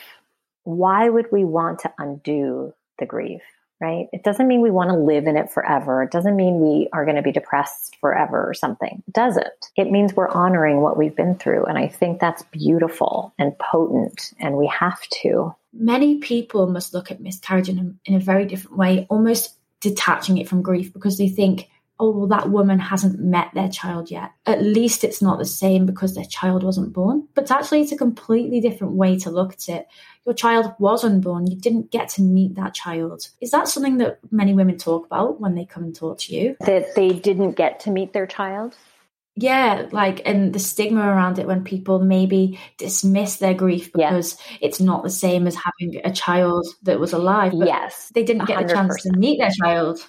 why 0.63 1.10
would 1.10 1.32
we 1.32 1.43
want 1.43 1.80
to 1.80 1.93
undo 1.98 2.74
the 3.00 3.06
grief? 3.06 3.41
Right? 3.86 4.08
It 4.12 4.24
doesn't 4.24 4.48
mean 4.48 4.62
we 4.62 4.71
want 4.71 4.89
to 4.89 4.98
live 4.98 5.28
in 5.28 5.38
it 5.38 5.52
forever. 5.52 6.02
It 6.02 6.12
doesn't 6.12 6.36
mean 6.36 6.60
we 6.60 6.89
are 6.91 7.06
going 7.06 7.17
to 7.17 7.21
be 7.21 7.32
depressed 7.32 7.95
forever 8.02 8.43
or 8.48 8.54
something. 8.54 9.04
It 9.08 9.13
doesn't. 9.13 9.71
It 9.76 9.91
means 9.91 10.13
we're 10.13 10.30
honoring 10.30 10.82
what 10.82 10.98
we've 10.98 11.15
been 11.15 11.36
through. 11.36 11.65
And 11.65 11.78
I 11.78 11.88
think 11.88 12.19
that's 12.19 12.43
beautiful 12.43 13.34
and 13.38 13.58
potent, 13.60 14.34
and 14.39 14.58
we 14.58 14.67
have 14.67 15.02
to. 15.21 15.56
Many 15.74 16.17
people 16.19 16.67
must 16.67 16.93
look 16.93 17.12
at 17.12 17.19
miscarriage 17.19 17.69
in 17.69 17.80
a, 17.80 18.10
in 18.10 18.15
a 18.15 18.19
very 18.19 18.45
different 18.45 18.78
way, 18.78 19.06
almost 19.10 19.56
detaching 19.82 20.38
it 20.39 20.50
from 20.50 20.63
grief 20.63 20.91
because 20.91 21.17
they 21.17 21.30
think, 21.30 21.69
oh, 21.99 22.12
well, 22.12 22.27
that 22.27 22.49
woman 22.49 22.79
hasn't 22.79 23.19
met 23.19 23.49
their 23.53 23.69
child 23.69 24.12
yet. 24.12 24.31
At 24.45 24.62
least 24.62 25.03
it's 25.03 25.21
not 25.21 25.39
the 25.39 25.45
same 25.45 25.86
because 25.86 26.13
their 26.13 26.25
child 26.25 26.63
wasn't 26.63 26.93
born. 26.93 27.27
But 27.36 27.49
actually, 27.51 27.81
it's 27.81 27.91
a 27.91 27.97
completely 27.97 28.60
different 28.60 28.93
way 28.93 29.17
to 29.19 29.29
look 29.29 29.53
at 29.53 29.69
it. 29.69 29.88
Your 30.25 30.36
child 30.36 30.73
was 30.79 31.03
unborn. 31.03 31.47
You 31.47 31.55
didn't 31.55 31.91
get 31.91 32.10
to 32.10 32.21
meet 32.21 32.55
that 32.55 32.73
child. 32.73 33.29
Is 33.39 33.51
that 33.51 33.67
something 33.67 33.97
that 33.99 34.19
many 34.31 34.53
women 34.53 34.77
talk 34.77 35.05
about 35.05 35.39
when 35.39 35.55
they 35.55 35.65
come 35.65 35.84
and 35.84 35.95
talk 35.95 36.19
to 36.19 36.36
you? 36.36 36.58
That 36.62 36.95
they 36.95 37.10
didn't 37.10 37.53
get 37.53 37.79
to 37.81 37.91
meet 37.91 38.12
their 38.12 38.27
child? 38.27 38.75
Yeah, 39.38 39.88
like, 39.91 40.21
and 40.25 40.53
the 40.53 40.60
stigma 40.60 41.01
around 41.01 41.39
it 41.39 41.47
when 41.47 41.65
people 41.65 41.99
maybe 41.99 42.58
dismiss 42.77 43.38
their 43.38 43.53
grief 43.53 43.91
because 43.91 44.38
yeah. 44.39 44.58
it's 44.62 44.79
not 44.79 45.03
the 45.03 45.10
same 45.10 45.45
as 45.45 45.58
having 45.58 45.99
a 46.05 46.12
child 46.12 46.65
that 46.84 47.01
was 47.01 47.12
alive. 47.12 47.51
yes. 47.53 48.12
They 48.15 48.23
didn't 48.23 48.45
get 48.45 48.60
100%. 48.60 48.65
a 48.65 48.73
chance 48.73 49.03
to 49.03 49.12
meet 49.17 49.39
their 49.39 49.51
child. 49.51 49.99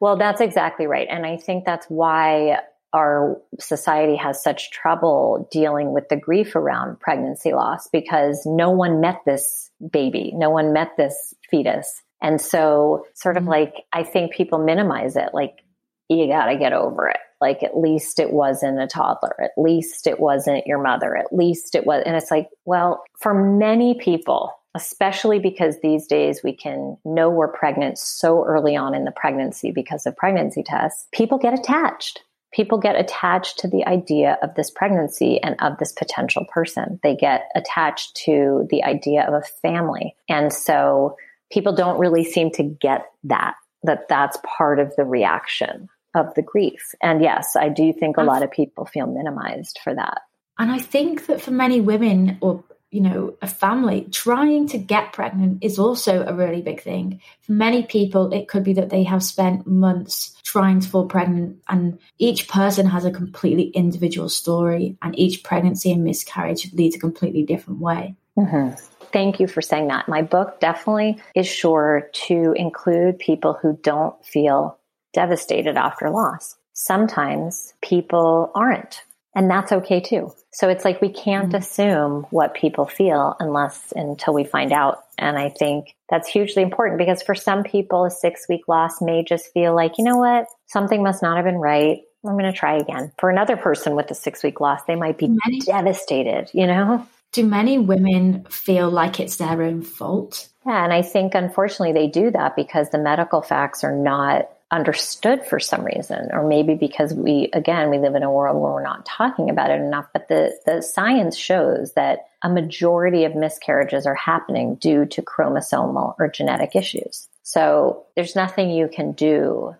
Well, 0.00 0.16
that's 0.16 0.40
exactly 0.40 0.86
right. 0.86 1.06
And 1.10 1.26
I 1.26 1.36
think 1.36 1.64
that's 1.64 1.86
why 1.86 2.58
our 2.92 3.40
society 3.60 4.16
has 4.16 4.42
such 4.42 4.70
trouble 4.70 5.48
dealing 5.52 5.92
with 5.92 6.08
the 6.08 6.16
grief 6.16 6.56
around 6.56 6.98
pregnancy 6.98 7.52
loss 7.52 7.88
because 7.88 8.42
no 8.46 8.70
one 8.70 9.00
met 9.00 9.20
this 9.24 9.70
baby, 9.92 10.32
no 10.34 10.50
one 10.50 10.72
met 10.72 10.96
this 10.96 11.34
fetus. 11.50 12.02
And 12.22 12.40
so, 12.40 13.06
sort 13.14 13.36
of 13.36 13.44
mm-hmm. 13.44 13.52
like, 13.52 13.74
I 13.92 14.02
think 14.02 14.32
people 14.32 14.58
minimize 14.58 15.16
it. 15.16 15.30
Like, 15.32 15.60
you 16.08 16.26
got 16.26 16.46
to 16.46 16.58
get 16.58 16.72
over 16.72 17.08
it. 17.08 17.18
Like, 17.40 17.62
at 17.62 17.78
least 17.78 18.18
it 18.18 18.32
wasn't 18.32 18.80
a 18.80 18.86
toddler. 18.86 19.40
At 19.40 19.52
least 19.56 20.06
it 20.06 20.20
wasn't 20.20 20.66
your 20.66 20.82
mother. 20.82 21.16
At 21.16 21.32
least 21.32 21.74
it 21.74 21.86
was. 21.86 22.02
And 22.04 22.16
it's 22.16 22.30
like, 22.30 22.48
well, 22.66 23.02
for 23.18 23.32
many 23.32 23.94
people, 23.94 24.52
especially 24.74 25.38
because 25.38 25.80
these 25.80 26.06
days 26.06 26.40
we 26.44 26.52
can 26.52 26.96
know 27.04 27.28
we're 27.28 27.48
pregnant 27.48 27.98
so 27.98 28.44
early 28.44 28.76
on 28.76 28.94
in 28.94 29.04
the 29.04 29.12
pregnancy 29.12 29.72
because 29.72 30.06
of 30.06 30.16
pregnancy 30.16 30.62
tests, 30.62 31.06
people 31.12 31.38
get 31.38 31.58
attached. 31.58 32.22
People 32.52 32.78
get 32.78 32.96
attached 32.96 33.58
to 33.60 33.68
the 33.68 33.86
idea 33.86 34.36
of 34.42 34.54
this 34.56 34.70
pregnancy 34.70 35.40
and 35.40 35.54
of 35.60 35.78
this 35.78 35.92
potential 35.92 36.44
person. 36.52 36.98
They 37.02 37.14
get 37.14 37.48
attached 37.54 38.16
to 38.24 38.66
the 38.70 38.82
idea 38.82 39.22
of 39.22 39.34
a 39.34 39.46
family. 39.62 40.16
And 40.28 40.52
so 40.52 41.16
people 41.52 41.72
don't 41.72 41.98
really 41.98 42.24
seem 42.24 42.50
to 42.52 42.64
get 42.64 43.06
that, 43.24 43.54
that 43.84 44.08
that's 44.08 44.38
part 44.44 44.80
of 44.80 44.94
the 44.96 45.04
reaction 45.04 45.88
of 46.14 46.34
the 46.34 46.42
grief. 46.42 46.92
And 47.00 47.22
yes, 47.22 47.54
I 47.56 47.68
do 47.68 47.92
think 47.92 48.16
a 48.16 48.24
lot 48.24 48.42
of 48.42 48.50
people 48.50 48.84
feel 48.84 49.06
minimized 49.06 49.78
for 49.82 49.94
that. 49.94 50.22
And 50.58 50.70
I 50.70 50.78
think 50.78 51.26
that 51.26 51.40
for 51.40 51.52
many 51.52 51.80
women 51.80 52.36
or 52.40 52.64
you 52.90 53.00
know, 53.00 53.36
a 53.40 53.46
family 53.46 54.06
trying 54.10 54.66
to 54.68 54.78
get 54.78 55.12
pregnant 55.12 55.62
is 55.62 55.78
also 55.78 56.24
a 56.26 56.34
really 56.34 56.60
big 56.60 56.82
thing. 56.82 57.20
For 57.42 57.52
many 57.52 57.84
people, 57.84 58.32
it 58.32 58.48
could 58.48 58.64
be 58.64 58.72
that 58.74 58.90
they 58.90 59.04
have 59.04 59.22
spent 59.22 59.66
months 59.66 60.36
trying 60.42 60.80
to 60.80 60.88
fall 60.88 61.06
pregnant, 61.06 61.62
and 61.68 61.98
each 62.18 62.48
person 62.48 62.86
has 62.86 63.04
a 63.04 63.10
completely 63.10 63.68
individual 63.68 64.28
story, 64.28 64.96
and 65.02 65.16
each 65.18 65.44
pregnancy 65.44 65.92
and 65.92 66.02
miscarriage 66.02 66.72
leads 66.72 66.96
a 66.96 67.00
completely 67.00 67.44
different 67.44 67.80
way. 67.80 68.16
Mm-hmm. 68.36 68.74
Thank 69.12 69.40
you 69.40 69.46
for 69.46 69.62
saying 69.62 69.88
that. 69.88 70.08
My 70.08 70.22
book 70.22 70.60
definitely 70.60 71.20
is 71.34 71.46
sure 71.46 72.08
to 72.26 72.54
include 72.56 73.18
people 73.18 73.58
who 73.60 73.78
don't 73.82 74.24
feel 74.24 74.78
devastated 75.12 75.76
after 75.76 76.10
loss. 76.10 76.56
Sometimes 76.72 77.74
people 77.82 78.52
aren't, 78.54 79.02
and 79.34 79.50
that's 79.50 79.72
okay 79.72 80.00
too. 80.00 80.32
So 80.52 80.68
it's 80.68 80.84
like 80.84 81.00
we 81.00 81.10
can't 81.10 81.48
mm-hmm. 81.48 81.56
assume 81.56 82.26
what 82.30 82.54
people 82.54 82.86
feel 82.86 83.36
unless 83.38 83.92
until 83.94 84.34
we 84.34 84.44
find 84.44 84.72
out. 84.72 85.04
And 85.18 85.38
I 85.38 85.50
think 85.50 85.94
that's 86.08 86.28
hugely 86.28 86.62
important 86.62 86.98
because 86.98 87.22
for 87.22 87.34
some 87.34 87.62
people, 87.62 88.04
a 88.04 88.10
six 88.10 88.46
week 88.48 88.66
loss 88.66 89.00
may 89.00 89.22
just 89.22 89.52
feel 89.52 89.74
like, 89.74 89.98
you 89.98 90.04
know 90.04 90.16
what, 90.16 90.46
something 90.66 91.02
must 91.02 91.22
not 91.22 91.36
have 91.36 91.44
been 91.44 91.58
right. 91.58 92.00
I'm 92.24 92.36
going 92.36 92.52
to 92.52 92.58
try 92.58 92.76
again. 92.76 93.12
For 93.18 93.30
another 93.30 93.56
person 93.56 93.94
with 93.94 94.10
a 94.10 94.14
six 94.14 94.42
week 94.42 94.60
loss, 94.60 94.82
they 94.84 94.96
might 94.96 95.16
be 95.16 95.28
many, 95.28 95.60
devastated, 95.60 96.50
you 96.52 96.66
know? 96.66 97.06
Do 97.32 97.46
many 97.46 97.78
women 97.78 98.44
feel 98.50 98.90
like 98.90 99.20
it's 99.20 99.36
their 99.36 99.62
own 99.62 99.82
fault? 99.82 100.48
Yeah. 100.66 100.84
And 100.84 100.92
I 100.92 101.02
think 101.02 101.34
unfortunately 101.34 101.92
they 101.92 102.08
do 102.08 102.30
that 102.32 102.56
because 102.56 102.90
the 102.90 102.98
medical 102.98 103.40
facts 103.40 103.84
are 103.84 103.96
not 103.96 104.50
understood 104.70 105.44
for 105.44 105.58
some 105.58 105.84
reason, 105.84 106.28
or 106.32 106.46
maybe 106.46 106.74
because 106.74 107.12
we, 107.12 107.50
again, 107.52 107.90
we 107.90 107.98
live 107.98 108.14
in 108.14 108.22
a 108.22 108.30
world 108.30 108.60
where 108.60 108.72
we're 108.72 108.82
not 108.82 109.04
talking 109.04 109.50
about 109.50 109.70
it 109.70 109.80
enough. 109.80 110.06
But 110.12 110.28
the, 110.28 110.56
the 110.64 110.80
science 110.80 111.36
shows 111.36 111.92
that 111.94 112.26
a 112.42 112.48
majority 112.48 113.24
of 113.24 113.34
miscarriages 113.34 114.06
are 114.06 114.14
happening 114.14 114.76
due 114.76 115.06
to 115.06 115.22
chromosomal 115.22 116.14
or 116.18 116.28
genetic 116.28 116.76
issues. 116.76 117.28
So 117.42 118.04
there's 118.14 118.36
nothing 118.36 118.70
you 118.70 118.88
can 118.88 119.12
do 119.12 119.74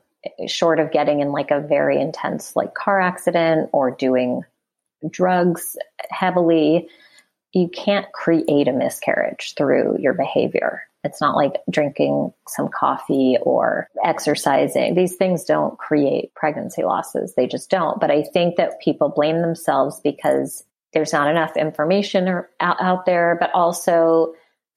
short 0.47 0.81
of 0.81 0.91
getting 0.91 1.21
in 1.21 1.33
like 1.33 1.51
a 1.51 1.61
very 1.61 2.01
intense 2.01 2.55
like 2.55 2.75
car 2.75 3.01
accident 3.01 3.71
or 3.73 3.91
doing 3.91 4.43
drugs 5.09 5.77
heavily. 6.11 6.89
You 7.53 7.69
can't 7.69 8.11
create 8.13 8.69
a 8.69 8.73
miscarriage 8.73 9.55
through 9.57 9.99
your 9.99 10.15
behavior. 10.15 10.83
It's 11.03 11.21
not 11.21 11.37
like 11.37 11.55
drinking 11.71 12.33
some 12.47 12.69
coffee 12.69 13.39
or 13.43 13.89
exercising. 14.05 14.95
These 14.95 15.17
things 15.17 15.45
don't 15.45 15.79
create 15.79 16.35
pregnancy 16.35 16.83
losses. 16.83 17.35
They 17.35 17.47
just 17.47 17.71
don't. 17.71 17.99
But 18.01 18.11
I 18.11 18.23
think 18.23 18.57
that 18.57 18.81
people 18.81 19.09
blame 19.09 19.41
themselves 19.41 20.01
because 20.01 20.65
there's 20.93 21.13
not 21.13 21.31
enough 21.31 21.57
information 21.57 22.29
out, 22.61 22.77
out 22.81 23.07
there. 23.07 23.37
But 23.41 23.51
also, 23.55 24.35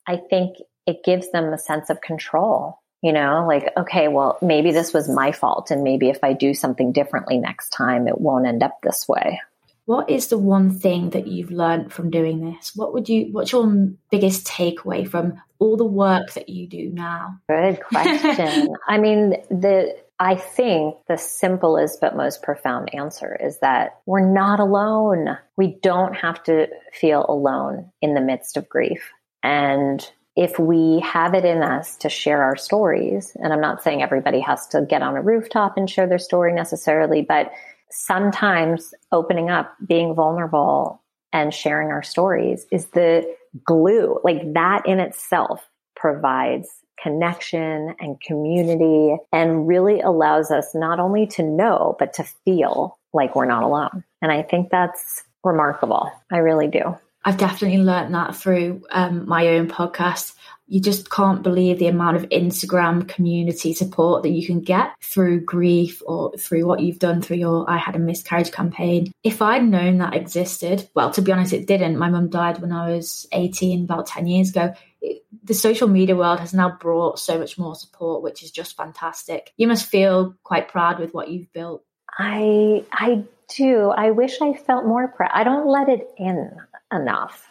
I 0.08 0.18
think 0.18 0.58
it 0.86 1.04
gives 1.04 1.32
them 1.32 1.52
a 1.52 1.58
sense 1.58 1.90
of 1.90 2.02
control. 2.02 2.80
You 3.02 3.12
know, 3.12 3.46
like, 3.46 3.74
okay, 3.76 4.08
well, 4.08 4.38
maybe 4.42 4.72
this 4.72 4.94
was 4.94 5.10
my 5.10 5.34
fault. 5.34 5.72
And 5.72 5.84
maybe 5.84 6.10
if 6.10 6.24
I 6.24 6.32
do 6.32 6.54
something 6.54 6.94
differently 6.94 7.38
next 7.38 7.72
time, 7.72 8.08
it 8.08 8.22
won't 8.22 8.48
end 8.48 8.64
up 8.64 8.80
this 8.82 9.10
way. 9.10 9.42
What 9.86 10.10
is 10.10 10.28
the 10.28 10.38
one 10.38 10.72
thing 10.72 11.10
that 11.10 11.28
you've 11.28 11.52
learned 11.52 11.92
from 11.92 12.10
doing 12.10 12.40
this? 12.46 12.72
What 12.76 12.94
would 12.94 13.10
you 13.10 13.30
what's 13.32 13.52
your 13.52 13.68
biggest 14.12 14.48
takeaway 14.48 15.08
from 15.08 15.42
all 15.60 15.76
the 15.76 15.86
work 15.86 16.34
that 16.34 16.50
you 16.50 16.68
do 16.68 16.90
now? 16.90 17.40
Good 17.50 17.82
question. 17.90 18.76
I 18.88 18.98
mean, 18.98 19.32
the 19.50 19.96
I 20.20 20.36
think 20.36 20.96
the 21.08 21.18
simplest 21.18 22.00
but 22.00 22.16
most 22.16 22.44
profound 22.44 22.94
answer 22.94 23.36
is 23.36 23.60
that 23.60 24.00
we're 24.06 24.26
not 24.26 24.60
alone. 24.60 25.38
We 25.58 25.80
don't 25.82 26.14
have 26.14 26.42
to 26.44 26.68
feel 26.94 27.26
alone 27.28 27.92
in 28.02 28.14
the 28.14 28.22
midst 28.22 28.56
of 28.56 28.70
grief. 28.70 29.12
And 29.42 30.08
if 30.36 30.58
we 30.58 31.02
have 31.02 31.34
it 31.34 31.46
in 31.46 31.62
us 31.62 31.98
to 31.98 32.10
share 32.10 32.42
our 32.42 32.56
stories, 32.56 33.36
and 33.36 33.52
I'm 33.52 33.62
not 33.62 33.84
saying 33.84 34.02
everybody 34.02 34.40
has 34.40 34.66
to 34.68 34.82
get 34.82 35.02
on 35.02 35.18
a 35.18 35.22
rooftop 35.22 35.78
and 35.78 35.90
share 35.90 36.08
their 36.08 36.20
story 36.20 36.54
necessarily, 36.54 37.22
but 37.22 37.52
sometimes 37.94 38.94
opening 39.12 39.50
up, 39.50 39.76
being 39.88 40.14
vulnerable, 40.14 41.02
and 41.32 41.54
sharing 41.54 41.90
our 41.90 42.04
stories 42.04 42.66
is 42.72 42.88
the 42.88 43.26
glue. 43.66 44.20
Like 44.24 44.54
that 44.54 44.86
in 44.86 45.00
itself 45.00 45.68
provides 45.96 46.70
connection 47.02 47.96
and 48.00 48.22
community 48.22 49.18
and 49.32 49.68
really 49.68 50.00
allows 50.00 50.52
us 50.52 50.74
not 50.74 51.00
only 51.00 51.28
to 51.28 51.44
know, 51.44 51.96
but 52.00 52.14
to 52.14 52.24
feel 52.46 52.98
like 53.14 53.36
we're 53.36 53.46
not 53.46 53.64
alone. 53.64 54.04
And 54.22 54.32
I 54.32 54.44
think 54.44 54.70
that's 54.70 55.24
remarkable. 55.44 56.12
I 56.32 56.38
really 56.38 56.68
do. 56.68 56.98
I've 57.26 57.38
definitely 57.38 57.80
learned 57.80 58.14
that 58.14 58.36
through 58.36 58.84
um, 58.92 59.28
my 59.28 59.48
own 59.50 59.68
podcast 59.68 60.34
you 60.68 60.80
just 60.80 61.10
can't 61.10 61.44
believe 61.44 61.78
the 61.78 61.88
amount 61.88 62.18
of 62.18 62.30
Instagram 62.30 63.08
community 63.08 63.74
support 63.74 64.24
that 64.24 64.32
you 64.32 64.46
can 64.46 64.62
get 64.62 64.92
through 65.02 65.42
grief 65.42 66.02
or 66.06 66.32
through 66.38 66.66
what 66.66 66.80
you've 66.80 67.00
done 67.00 67.22
through 67.22 67.38
your 67.38 67.70
I 67.70 67.78
had 67.78 67.96
a 67.96 68.00
miscarriage 68.00 68.52
campaign. 68.52 69.12
If 69.24 69.42
I'd 69.42 69.64
known 69.64 69.98
that 69.98 70.16
existed, 70.16 70.90
well, 70.96 71.12
to 71.12 71.22
be 71.22 71.32
honest, 71.32 71.54
it 71.54 71.68
didn't. 71.68 71.98
My 71.98 72.10
mum 72.10 72.30
died 72.30 72.60
when 72.60 72.72
I 72.72 72.90
was 72.92 73.28
18, 73.34 73.84
about 73.84 74.08
10 74.08 74.26
years 74.28 74.50
ago. 74.50 74.74
It, 75.02 75.24
the 75.44 75.54
social 75.54 75.88
media 75.88 76.16
world 76.16 76.40
has 76.40 76.54
now 76.54 76.78
brought 76.80 77.20
so 77.20 77.38
much 77.38 77.58
more 77.58 77.76
support, 77.76 78.24
which 78.24 78.42
is 78.42 78.50
just 78.50 78.78
fantastic. 78.78 79.52
You 79.58 79.68
must 79.68 79.86
feel 79.86 80.36
quite 80.44 80.70
proud 80.70 81.00
with 81.00 81.14
what 81.14 81.30
you've 81.30 81.52
built. 81.52 81.84
I 82.18 82.86
I 82.92 83.26
do. 83.56 83.90
I 83.90 84.12
wish 84.12 84.42
I 84.42 84.54
felt 84.54 84.86
more 84.86 85.10
proud. 85.10 85.32
I 85.34 85.44
don't 85.44 85.68
let 85.68 85.90
it 85.90 86.08
in 86.18 86.52
enough 86.94 87.50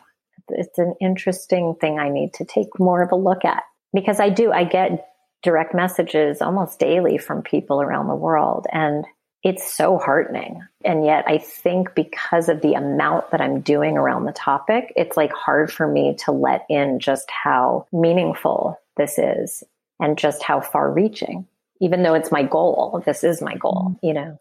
it's 0.48 0.78
an 0.78 0.94
interesting 1.00 1.74
thing 1.80 1.98
I 1.98 2.08
need 2.08 2.34
to 2.34 2.44
take 2.44 2.78
more 2.78 3.02
of 3.02 3.12
a 3.12 3.16
look 3.16 3.44
at 3.44 3.62
because 3.92 4.20
I 4.20 4.28
do, 4.28 4.52
I 4.52 4.64
get 4.64 5.08
direct 5.42 5.74
messages 5.74 6.40
almost 6.40 6.78
daily 6.78 7.18
from 7.18 7.42
people 7.42 7.82
around 7.82 8.08
the 8.08 8.14
world 8.14 8.66
and 8.72 9.04
it's 9.42 9.72
so 9.72 9.98
heartening. 9.98 10.62
And 10.84 11.04
yet 11.04 11.24
I 11.26 11.38
think 11.38 11.96
because 11.96 12.48
of 12.48 12.60
the 12.60 12.74
amount 12.74 13.32
that 13.32 13.40
I'm 13.40 13.60
doing 13.60 13.96
around 13.96 14.24
the 14.24 14.32
topic, 14.32 14.92
it's 14.94 15.16
like 15.16 15.32
hard 15.32 15.72
for 15.72 15.88
me 15.88 16.16
to 16.24 16.32
let 16.32 16.64
in 16.68 17.00
just 17.00 17.28
how 17.28 17.88
meaningful 17.92 18.78
this 18.96 19.18
is 19.18 19.64
and 19.98 20.16
just 20.16 20.44
how 20.44 20.60
far 20.60 20.92
reaching, 20.92 21.48
even 21.80 22.04
though 22.04 22.14
it's 22.14 22.30
my 22.30 22.44
goal. 22.44 23.02
This 23.04 23.24
is 23.24 23.42
my 23.42 23.56
goal, 23.56 23.96
mm-hmm. 23.96 24.06
you 24.06 24.14
know. 24.14 24.38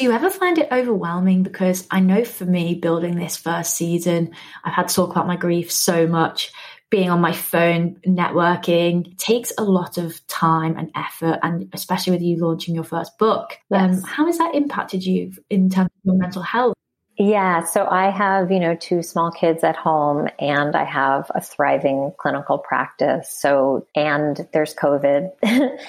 Do 0.00 0.06
you 0.06 0.12
ever 0.12 0.30
find 0.30 0.56
it 0.56 0.68
overwhelming? 0.72 1.42
Because 1.42 1.86
I 1.90 2.00
know 2.00 2.24
for 2.24 2.46
me, 2.46 2.74
building 2.74 3.16
this 3.16 3.36
first 3.36 3.76
season, 3.76 4.30
I've 4.64 4.72
had 4.72 4.88
to 4.88 4.94
talk 4.94 5.10
about 5.10 5.26
my 5.26 5.36
grief 5.36 5.70
so 5.70 6.06
much. 6.06 6.52
Being 6.88 7.10
on 7.10 7.20
my 7.20 7.34
phone, 7.34 7.96
networking 8.06 9.14
takes 9.18 9.52
a 9.58 9.62
lot 9.62 9.98
of 9.98 10.26
time 10.26 10.78
and 10.78 10.90
effort, 10.96 11.40
and 11.42 11.68
especially 11.74 12.14
with 12.14 12.22
you 12.22 12.38
launching 12.38 12.74
your 12.74 12.84
first 12.84 13.18
book. 13.18 13.58
Um, 13.70 13.90
yes. 13.92 13.98
Um, 13.98 14.08
how 14.08 14.24
has 14.24 14.38
that 14.38 14.54
impacted 14.54 15.04
you 15.04 15.34
in 15.50 15.68
terms 15.68 15.90
of 15.94 16.00
your 16.04 16.14
mental 16.14 16.40
health? 16.40 16.72
Yeah, 17.18 17.64
so 17.64 17.86
I 17.86 18.08
have, 18.08 18.50
you 18.50 18.58
know, 18.58 18.74
two 18.76 19.02
small 19.02 19.30
kids 19.30 19.62
at 19.62 19.76
home 19.76 20.28
and 20.38 20.74
I 20.74 20.84
have 20.84 21.30
a 21.34 21.42
thriving 21.42 22.12
clinical 22.18 22.56
practice. 22.56 23.30
So, 23.30 23.86
and 23.94 24.48
there's 24.54 24.74
COVID. 24.74 25.28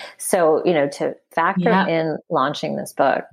so, 0.18 0.62
you 0.66 0.74
know, 0.74 0.90
to 0.90 1.16
factor 1.34 1.70
yeah. 1.70 1.88
in 1.88 2.18
launching 2.30 2.76
this 2.76 2.92
book, 2.92 3.24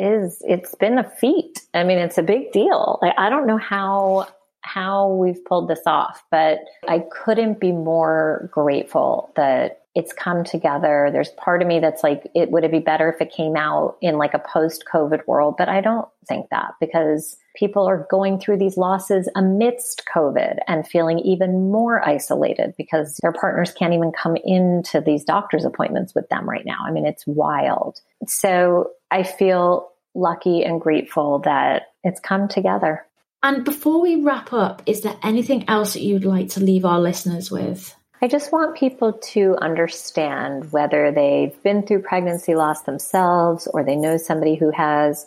is 0.00 0.42
it's 0.46 0.74
been 0.74 0.98
a 0.98 1.08
feat. 1.08 1.60
I 1.74 1.84
mean, 1.84 1.98
it's 1.98 2.18
a 2.18 2.22
big 2.22 2.52
deal. 2.52 2.98
Like, 3.02 3.14
I 3.18 3.28
don't 3.30 3.46
know 3.46 3.58
how 3.58 4.28
how 4.62 5.08
we've 5.14 5.44
pulled 5.44 5.68
this 5.68 5.82
off, 5.86 6.22
but 6.30 6.58
I 6.86 7.04
couldn't 7.10 7.60
be 7.60 7.72
more 7.72 8.50
grateful 8.52 9.32
that 9.36 9.80
it's 9.94 10.12
come 10.12 10.44
together. 10.44 11.08
There's 11.12 11.30
part 11.30 11.62
of 11.62 11.68
me 11.68 11.80
that's 11.80 12.04
like, 12.04 12.30
it 12.34 12.50
would 12.50 12.62
it 12.62 12.70
be 12.70 12.78
better 12.78 13.10
if 13.10 13.20
it 13.20 13.32
came 13.32 13.56
out 13.56 13.96
in 14.00 14.18
like 14.18 14.34
a 14.34 14.38
post 14.38 14.84
COVID 14.92 15.26
world? 15.26 15.56
But 15.58 15.68
I 15.68 15.80
don't 15.80 16.06
think 16.28 16.48
that 16.50 16.74
because 16.80 17.36
people 17.56 17.88
are 17.88 18.06
going 18.08 18.38
through 18.38 18.58
these 18.58 18.76
losses 18.76 19.28
amidst 19.34 20.04
COVID 20.14 20.58
and 20.68 20.86
feeling 20.86 21.18
even 21.18 21.70
more 21.72 22.06
isolated 22.08 22.74
because 22.78 23.18
their 23.20 23.32
partners 23.32 23.72
can't 23.72 23.94
even 23.94 24.12
come 24.12 24.36
into 24.44 25.00
these 25.00 25.24
doctor's 25.24 25.64
appointments 25.64 26.14
with 26.14 26.28
them 26.28 26.48
right 26.48 26.64
now. 26.64 26.78
I 26.86 26.92
mean, 26.92 27.06
it's 27.06 27.26
wild. 27.26 28.00
So 28.26 28.90
I 29.10 29.24
feel 29.24 29.89
lucky 30.14 30.62
and 30.64 30.80
grateful 30.80 31.40
that 31.40 31.88
it's 32.02 32.20
come 32.20 32.48
together. 32.48 33.06
And 33.42 33.64
before 33.64 34.02
we 34.02 34.22
wrap 34.22 34.52
up, 34.52 34.82
is 34.86 35.00
there 35.00 35.16
anything 35.22 35.68
else 35.68 35.94
that 35.94 36.02
you'd 36.02 36.24
like 36.24 36.50
to 36.50 36.60
leave 36.60 36.84
our 36.84 37.00
listeners 37.00 37.50
with? 37.50 37.94
I 38.22 38.28
just 38.28 38.52
want 38.52 38.76
people 38.76 39.14
to 39.14 39.56
understand 39.62 40.72
whether 40.72 41.10
they've 41.10 41.62
been 41.62 41.86
through 41.86 42.02
pregnancy 42.02 42.54
loss 42.54 42.82
themselves 42.82 43.66
or 43.66 43.82
they 43.82 43.96
know 43.96 44.18
somebody 44.18 44.56
who 44.56 44.70
has, 44.70 45.26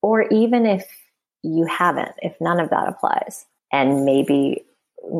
or 0.00 0.22
even 0.22 0.64
if 0.64 0.86
you 1.42 1.66
haven't, 1.66 2.12
if 2.22 2.34
none 2.40 2.60
of 2.60 2.70
that 2.70 2.88
applies, 2.88 3.44
and 3.70 4.06
maybe 4.06 4.64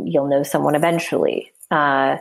you'll 0.04 0.28
know 0.28 0.42
someone 0.42 0.74
eventually. 0.74 1.52
Uh, 1.70 2.16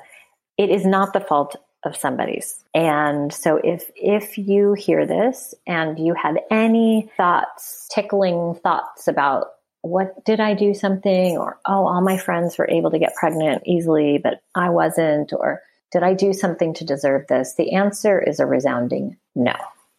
it 0.58 0.70
is 0.70 0.86
not 0.86 1.14
the 1.14 1.22
fault 1.22 1.56
of 1.86 1.96
somebody's. 1.96 2.64
And 2.74 3.34
so 3.34 3.60
if 3.64 3.90
if 3.96 4.38
you 4.38 4.74
hear 4.74 5.06
this 5.06 5.54
and 5.68 6.00
you 6.00 6.14
have 6.22 6.38
any 6.52 7.10
thoughts, 7.18 7.88
tickling 7.94 8.56
thoughts 8.64 9.08
about 9.08 9.48
what 9.84 10.24
did 10.24 10.40
I 10.40 10.54
do 10.54 10.74
something? 10.74 11.38
Or, 11.38 11.60
oh, 11.66 11.86
all 11.88 12.02
my 12.02 12.18
friends 12.18 12.58
were 12.58 12.70
able 12.70 12.92
to 12.92 13.00
get 13.00 13.16
pregnant 13.16 13.64
easily, 13.66 14.18
but 14.18 14.42
I 14.56 14.70
wasn't. 14.70 15.34
Or, 15.34 15.62
did 15.92 16.04
I 16.04 16.14
do 16.14 16.34
something 16.34 16.74
to 16.76 16.86
deserve 16.86 17.28
this? 17.28 17.56
The 17.56 17.74
answer 17.74 18.20
is 18.20 18.40
a 18.40 18.46
resounding 18.46 19.18
no. 19.36 19.56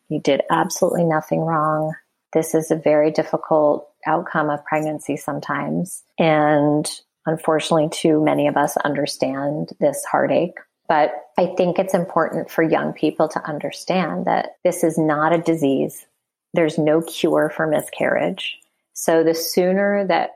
You 0.09 0.21
did 0.21 0.43
absolutely 0.51 1.05
nothing 1.05 1.41
wrong. 1.41 1.95
This 2.33 2.55
is 2.55 2.71
a 2.71 2.77
very 2.77 3.11
difficult 3.11 3.89
outcome 4.07 4.51
of 4.51 4.65
pregnancy 4.65 5.17
sometimes. 5.17 6.03
And 6.19 6.89
unfortunately, 7.27 7.91
too 7.91 8.23
many 8.23 8.49
of 8.49 8.57
us 8.57 8.77
understand 8.79 9.71
this 9.81 10.05
heartache. 10.05 10.59
But 10.89 11.13
I 11.39 11.47
think 11.57 11.79
it's 11.79 11.95
important 11.95 12.51
for 12.51 12.63
young 12.63 12.93
people 12.93 13.29
to 13.29 13.47
understand 13.47 14.27
that 14.27 14.57
this 14.65 14.85
is 14.85 14.99
not 14.99 15.33
a 15.33 15.39
disease. 15.39 16.07
There's 16.53 16.79
no 16.79 17.01
cure 17.01 17.51
for 17.55 17.67
miscarriage. 17.67 18.59
So 18.93 19.25
the 19.25 19.35
sooner 19.35 20.07
that 20.07 20.31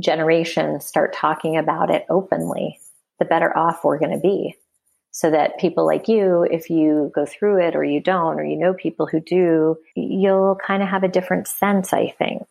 generations 0.00 0.86
start 0.86 1.12
talking 1.12 1.56
about 1.56 1.90
it 1.90 2.04
openly, 2.10 2.80
the 3.18 3.24
better 3.24 3.56
off 3.56 3.84
we're 3.84 3.98
going 3.98 4.12
to 4.12 4.20
be. 4.20 4.56
So 5.12 5.30
that 5.30 5.58
people 5.58 5.86
like 5.86 6.08
you, 6.08 6.42
if 6.42 6.70
you 6.70 7.12
go 7.14 7.24
through 7.24 7.62
it 7.64 7.76
or 7.76 7.84
you 7.84 8.00
don't, 8.00 8.38
or 8.38 8.44
you 8.44 8.56
know 8.56 8.74
people 8.74 9.06
who 9.06 9.20
do, 9.20 9.78
you'll 9.94 10.56
kind 10.56 10.82
of 10.82 10.88
have 10.88 11.04
a 11.04 11.08
different 11.08 11.46
sense, 11.46 11.92
I 11.92 12.12
think, 12.18 12.48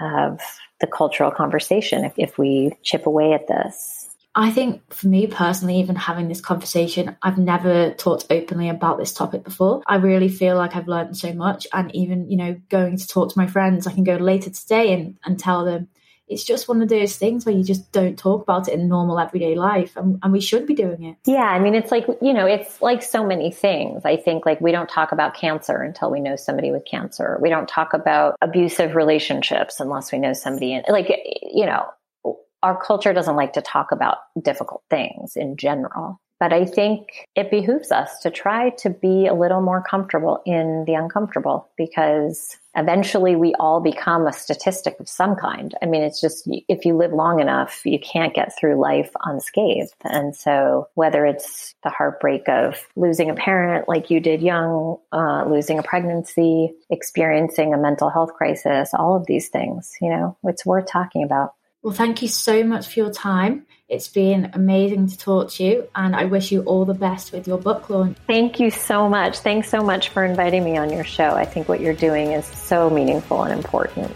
of 0.00 0.40
the 0.80 0.86
cultural 0.86 1.32
conversation 1.32 2.04
if, 2.04 2.12
if 2.16 2.38
we 2.38 2.72
chip 2.84 3.06
away 3.06 3.32
at 3.32 3.48
this. 3.48 4.13
I 4.36 4.50
think 4.50 4.92
for 4.92 5.06
me 5.06 5.26
personally, 5.26 5.78
even 5.78 5.96
having 5.96 6.28
this 6.28 6.40
conversation, 6.40 7.16
I've 7.22 7.38
never 7.38 7.92
talked 7.92 8.26
openly 8.30 8.68
about 8.68 8.98
this 8.98 9.12
topic 9.12 9.44
before. 9.44 9.82
I 9.86 9.96
really 9.96 10.28
feel 10.28 10.56
like 10.56 10.74
I've 10.74 10.88
learned 10.88 11.16
so 11.16 11.32
much. 11.32 11.66
And 11.72 11.94
even, 11.94 12.30
you 12.30 12.36
know, 12.36 12.60
going 12.68 12.96
to 12.96 13.06
talk 13.06 13.32
to 13.32 13.38
my 13.38 13.46
friends, 13.46 13.86
I 13.86 13.92
can 13.92 14.04
go 14.04 14.16
later 14.16 14.50
today 14.50 14.92
and, 14.92 15.16
and 15.24 15.38
tell 15.38 15.64
them 15.64 15.88
it's 16.26 16.42
just 16.42 16.68
one 16.68 16.80
of 16.80 16.88
those 16.88 17.16
things 17.16 17.44
where 17.44 17.54
you 17.54 17.62
just 17.62 17.92
don't 17.92 18.18
talk 18.18 18.42
about 18.42 18.66
it 18.66 18.74
in 18.74 18.88
normal 18.88 19.20
everyday 19.20 19.54
life. 19.54 19.94
And, 19.94 20.18
and 20.22 20.32
we 20.32 20.40
should 20.40 20.66
be 20.66 20.74
doing 20.74 21.04
it. 21.04 21.16
Yeah. 21.26 21.42
I 21.42 21.58
mean, 21.58 21.74
it's 21.74 21.90
like, 21.90 22.06
you 22.22 22.32
know, 22.32 22.46
it's 22.46 22.80
like 22.80 23.02
so 23.02 23.26
many 23.26 23.52
things. 23.52 24.06
I 24.06 24.16
think 24.16 24.46
like 24.46 24.60
we 24.60 24.72
don't 24.72 24.88
talk 24.88 25.12
about 25.12 25.34
cancer 25.34 25.76
until 25.82 26.10
we 26.10 26.20
know 26.20 26.34
somebody 26.34 26.72
with 26.72 26.86
cancer. 26.86 27.38
We 27.42 27.50
don't 27.50 27.68
talk 27.68 27.92
about 27.92 28.36
abusive 28.40 28.94
relationships 28.96 29.80
unless 29.80 30.10
we 30.10 30.18
know 30.18 30.32
somebody 30.32 30.72
in, 30.72 30.82
like, 30.88 31.08
you 31.42 31.66
know, 31.66 31.90
our 32.64 32.80
culture 32.80 33.12
doesn't 33.12 33.36
like 33.36 33.52
to 33.52 33.62
talk 33.62 33.92
about 33.92 34.18
difficult 34.42 34.82
things 34.88 35.36
in 35.36 35.56
general. 35.56 36.18
But 36.40 36.52
I 36.52 36.64
think 36.64 37.26
it 37.36 37.50
behooves 37.50 37.92
us 37.92 38.18
to 38.20 38.30
try 38.30 38.70
to 38.78 38.90
be 38.90 39.26
a 39.26 39.34
little 39.34 39.60
more 39.60 39.82
comfortable 39.82 40.42
in 40.44 40.84
the 40.86 40.94
uncomfortable 40.94 41.68
because 41.76 42.58
eventually 42.74 43.36
we 43.36 43.54
all 43.54 43.80
become 43.80 44.26
a 44.26 44.32
statistic 44.32 44.98
of 44.98 45.08
some 45.08 45.36
kind. 45.36 45.74
I 45.80 45.86
mean, 45.86 46.02
it's 46.02 46.20
just 46.20 46.48
if 46.68 46.84
you 46.84 46.96
live 46.96 47.12
long 47.12 47.38
enough, 47.38 47.82
you 47.84 48.00
can't 48.00 48.34
get 48.34 48.52
through 48.58 48.80
life 48.80 49.10
unscathed. 49.24 49.94
And 50.02 50.34
so, 50.34 50.88
whether 50.94 51.24
it's 51.24 51.74
the 51.84 51.90
heartbreak 51.90 52.48
of 52.48 52.84
losing 52.96 53.30
a 53.30 53.34
parent 53.34 53.88
like 53.88 54.10
you 54.10 54.18
did 54.18 54.42
young, 54.42 54.98
uh, 55.12 55.44
losing 55.46 55.78
a 55.78 55.84
pregnancy, 55.84 56.74
experiencing 56.90 57.72
a 57.72 57.78
mental 57.78 58.10
health 58.10 58.34
crisis, 58.34 58.90
all 58.92 59.16
of 59.16 59.26
these 59.26 59.50
things, 59.50 59.92
you 60.00 60.10
know, 60.10 60.36
it's 60.44 60.66
worth 60.66 60.86
talking 60.88 61.22
about. 61.22 61.54
Well, 61.84 61.92
thank 61.92 62.22
you 62.22 62.28
so 62.28 62.64
much 62.64 62.88
for 62.88 63.00
your 63.00 63.12
time. 63.12 63.66
It's 63.90 64.08
been 64.08 64.50
amazing 64.54 65.08
to 65.08 65.18
talk 65.18 65.50
to 65.50 65.64
you, 65.64 65.88
and 65.94 66.16
I 66.16 66.24
wish 66.24 66.50
you 66.50 66.62
all 66.62 66.86
the 66.86 66.94
best 66.94 67.30
with 67.30 67.46
your 67.46 67.58
book 67.58 67.90
launch. 67.90 68.16
Thank 68.26 68.58
you 68.58 68.70
so 68.70 69.06
much. 69.06 69.40
Thanks 69.40 69.68
so 69.68 69.82
much 69.82 70.08
for 70.08 70.24
inviting 70.24 70.64
me 70.64 70.78
on 70.78 70.90
your 70.90 71.04
show. 71.04 71.32
I 71.32 71.44
think 71.44 71.68
what 71.68 71.82
you're 71.82 71.92
doing 71.92 72.32
is 72.32 72.46
so 72.46 72.88
meaningful 72.88 73.42
and 73.42 73.52
important. 73.52 74.10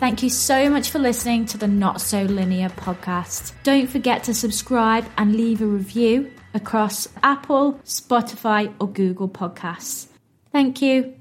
Thank 0.00 0.22
you 0.22 0.28
so 0.28 0.68
much 0.68 0.90
for 0.90 0.98
listening 0.98 1.46
to 1.46 1.56
the 1.56 1.66
Not 1.66 2.02
So 2.02 2.24
Linear 2.24 2.68
podcast. 2.68 3.54
Don't 3.62 3.88
forget 3.88 4.24
to 4.24 4.34
subscribe 4.34 5.06
and 5.16 5.34
leave 5.34 5.62
a 5.62 5.66
review 5.66 6.30
across 6.52 7.08
Apple, 7.22 7.80
Spotify, 7.86 8.70
or 8.78 8.86
Google 8.86 9.30
Podcasts. 9.30 10.08
Thank 10.52 10.82
you. 10.82 11.17